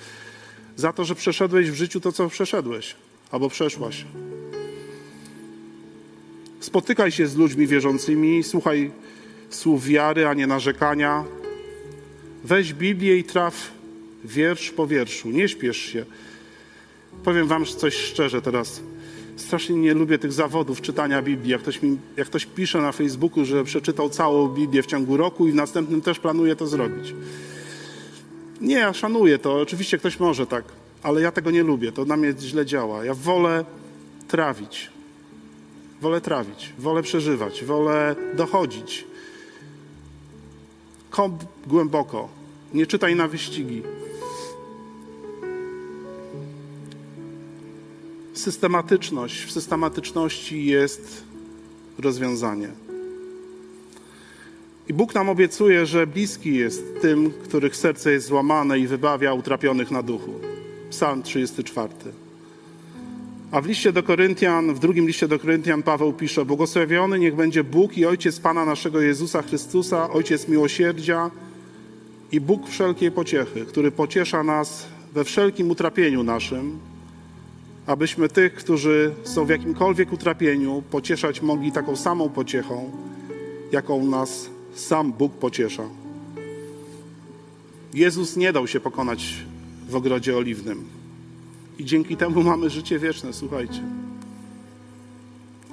[0.76, 2.96] za to, że przeszedłeś w życiu to, co przeszedłeś
[3.32, 4.06] albo przeszłaś.
[6.60, 8.92] Spotykaj się z ludźmi wierzącymi, słuchaj
[9.50, 11.24] słów wiary, a nie narzekania.
[12.44, 13.72] Weź Biblię i traf
[14.24, 15.30] wiersz po wierszu.
[15.30, 16.06] Nie śpiesz się.
[17.24, 18.82] Powiem wam coś szczerze teraz.
[19.36, 21.52] Strasznie nie lubię tych zawodów czytania Biblii.
[21.52, 25.48] Jak ktoś, mi, jak ktoś pisze na Facebooku, że przeczytał całą Biblię w ciągu roku
[25.48, 27.14] i w następnym też planuje to zrobić.
[28.62, 29.62] Nie, ja szanuję to.
[29.62, 30.64] Oczywiście ktoś może tak
[31.06, 33.06] ale ja tego nie lubię, to na mnie źle działa.
[33.06, 33.66] Ja wolę
[34.28, 34.90] trawić.
[36.02, 39.06] Wolę trawić, wolę przeżywać, wolę dochodzić.
[41.10, 42.30] Kąp głęboko.
[42.74, 43.82] Nie czytaj na wyścigi.
[48.34, 49.46] Systematyczność.
[49.46, 51.24] W systematyczności jest
[52.00, 52.70] rozwiązanie.
[54.88, 59.92] I Bóg nam obiecuje, że bliski jest tym, których serce jest złamane i wybawia utrapionych
[59.92, 60.45] na duchu.
[60.96, 61.94] Psalm 34.
[63.52, 67.64] A w liście do Koryntian, w drugim liście do Koryntian Paweł pisze: Błogosławiony niech będzie
[67.64, 71.32] Bóg i Ojciec Pana naszego Jezusa Chrystusa, Ojciec miłosierdzia
[72.32, 76.80] i Bóg wszelkiej pociechy, który pociesza nas we wszelkim utrapieniu naszym,
[77.86, 82.92] abyśmy tych, którzy są w jakimkolwiek utrapieniu, pocieszać mogli taką samą pociechą,
[83.72, 85.84] jaką nas sam Bóg pociesza.
[87.94, 89.46] Jezus nie dał się pokonać
[89.90, 90.84] w ogrodzie oliwnym.
[91.80, 93.82] I dzięki temu mamy życie wieczne, słuchajcie.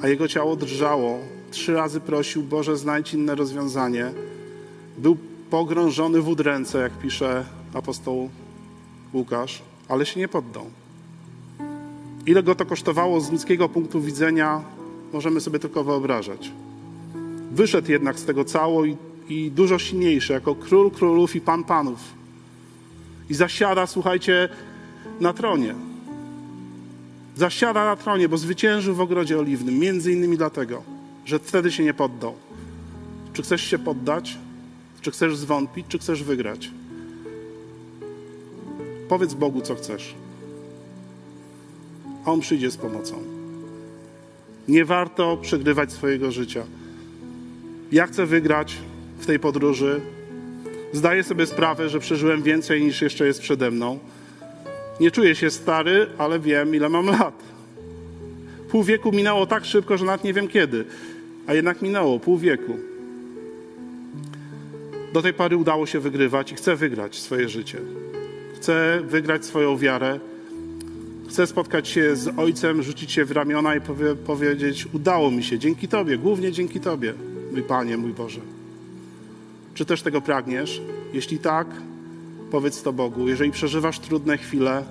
[0.02, 1.18] A jego ciało drżało.
[1.50, 4.12] Trzy razy prosił, Boże, znajdź inne rozwiązanie.
[4.98, 5.16] Był
[5.50, 7.44] pogrążony w udręce, jak pisze
[7.74, 8.30] apostoł
[9.14, 10.64] Łukasz, ale się nie poddał.
[12.26, 14.60] Ile go to kosztowało z ludzkiego punktu widzenia,
[15.12, 16.52] możemy sobie tylko wyobrażać.
[17.52, 18.96] Wyszedł jednak z tego cało i,
[19.28, 22.21] i dużo silniejszy, jako król królów i pan panów.
[23.32, 24.48] I zasiada, słuchajcie,
[25.20, 25.74] na tronie.
[27.36, 30.82] Zasiada na tronie, bo zwyciężył w ogrodzie oliwnym, między innymi dlatego,
[31.24, 32.34] że wtedy się nie poddał.
[33.32, 34.38] Czy chcesz się poddać?
[35.00, 35.86] Czy chcesz zwątpić?
[35.88, 36.70] Czy chcesz wygrać?
[39.08, 40.14] Powiedz Bogu, co chcesz.
[42.24, 43.22] On przyjdzie z pomocą.
[44.68, 46.64] Nie warto przegrywać swojego życia.
[47.92, 48.76] Ja chcę wygrać
[49.18, 50.00] w tej podróży.
[50.92, 53.98] Zdaję sobie sprawę, że przeżyłem więcej niż jeszcze jest przede mną.
[55.00, 57.42] Nie czuję się stary, ale wiem, ile mam lat.
[58.70, 60.84] Pół wieku minęło tak szybko, że nawet nie wiem kiedy,
[61.46, 62.76] a jednak minęło pół wieku.
[65.12, 67.78] Do tej pory udało się wygrywać i chcę wygrać swoje życie.
[68.56, 70.20] Chcę wygrać swoją wiarę.
[71.28, 75.58] Chcę spotkać się z Ojcem, rzucić się w ramiona i powie, powiedzieć: Udało mi się,
[75.58, 77.14] dzięki Tobie, głównie dzięki Tobie,
[77.52, 78.40] mój Panie, mój Boże.
[79.74, 80.82] Czy też tego pragniesz?
[81.12, 81.66] Jeśli tak,
[82.50, 83.28] powiedz to Bogu.
[83.28, 84.84] Jeżeli przeżywasz trudne chwile,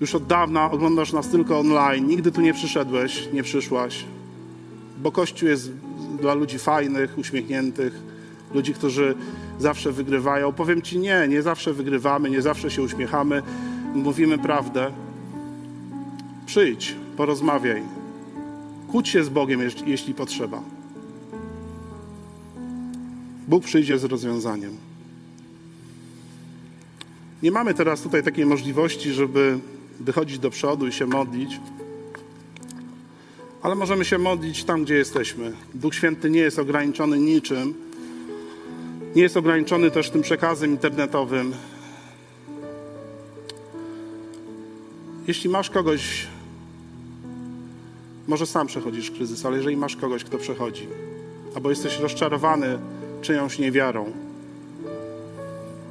[0.00, 4.04] już od dawna oglądasz nas tylko online, nigdy tu nie przyszedłeś, nie przyszłaś,
[5.02, 5.72] bo Kościół jest
[6.20, 8.02] dla ludzi fajnych, uśmiechniętych,
[8.54, 9.14] ludzi, którzy
[9.58, 10.52] zawsze wygrywają.
[10.52, 13.42] Powiem Ci nie, nie zawsze wygrywamy, nie zawsze się uśmiechamy,
[13.94, 14.90] mówimy prawdę.
[16.46, 17.82] Przyjdź, porozmawiaj.
[18.88, 20.62] Kłóć się z Bogiem, jeśli potrzeba.
[23.48, 24.76] Bóg przyjdzie z rozwiązaniem.
[27.42, 29.58] Nie mamy teraz tutaj takiej możliwości, żeby
[30.00, 31.60] wychodzić do przodu i się modlić,
[33.62, 35.52] ale możemy się modlić tam, gdzie jesteśmy.
[35.74, 37.74] Duch Święty nie jest ograniczony niczym,
[39.16, 41.52] nie jest ograniczony też tym przekazem internetowym.
[45.26, 46.26] Jeśli masz kogoś,
[48.26, 50.86] może sam przechodzisz kryzys, ale jeżeli masz kogoś, kto przechodzi,
[51.54, 52.78] albo jesteś rozczarowany
[53.24, 54.12] czyjąś niewiarą,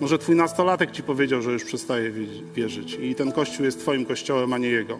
[0.01, 2.11] może twój nastolatek ci powiedział, że już przestaje
[2.55, 4.99] wierzyć i ten kościół jest twoim kościołem, a nie jego.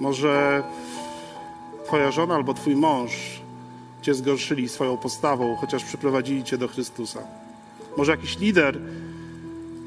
[0.00, 0.62] Może
[1.84, 3.12] twoja żona albo twój mąż
[4.02, 7.20] cię zgorszyli swoją postawą, chociaż przyprowadzili cię do Chrystusa.
[7.96, 8.78] Może jakiś lider,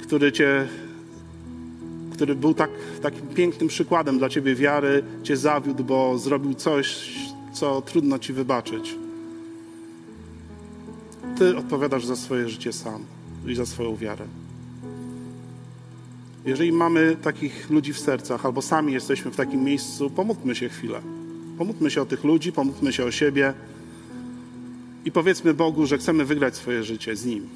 [0.02, 0.68] który cię,
[2.14, 2.70] który był tak,
[3.02, 7.16] takim pięknym przykładem dla ciebie wiary, cię zawiódł, bo zrobił coś,
[7.54, 8.96] co trudno ci wybaczyć.
[11.38, 13.06] Ty odpowiadasz za swoje życie sam
[13.48, 14.26] i za swoją wiarę.
[16.46, 21.02] Jeżeli mamy takich ludzi w sercach, albo sami jesteśmy w takim miejscu, pomódlmy się chwilę.
[21.58, 23.54] Pomódlmy się o tych ludzi, pomódlmy się o siebie
[25.06, 27.50] i powiedzmy Bogu, że chcemy wygrać swoje życie z Nim.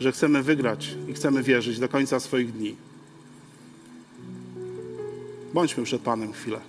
[0.00, 2.76] Że chcemy wygrać i chcemy wierzyć do końca swoich dni.
[5.54, 6.60] Bądźmy przed Panem chwilę.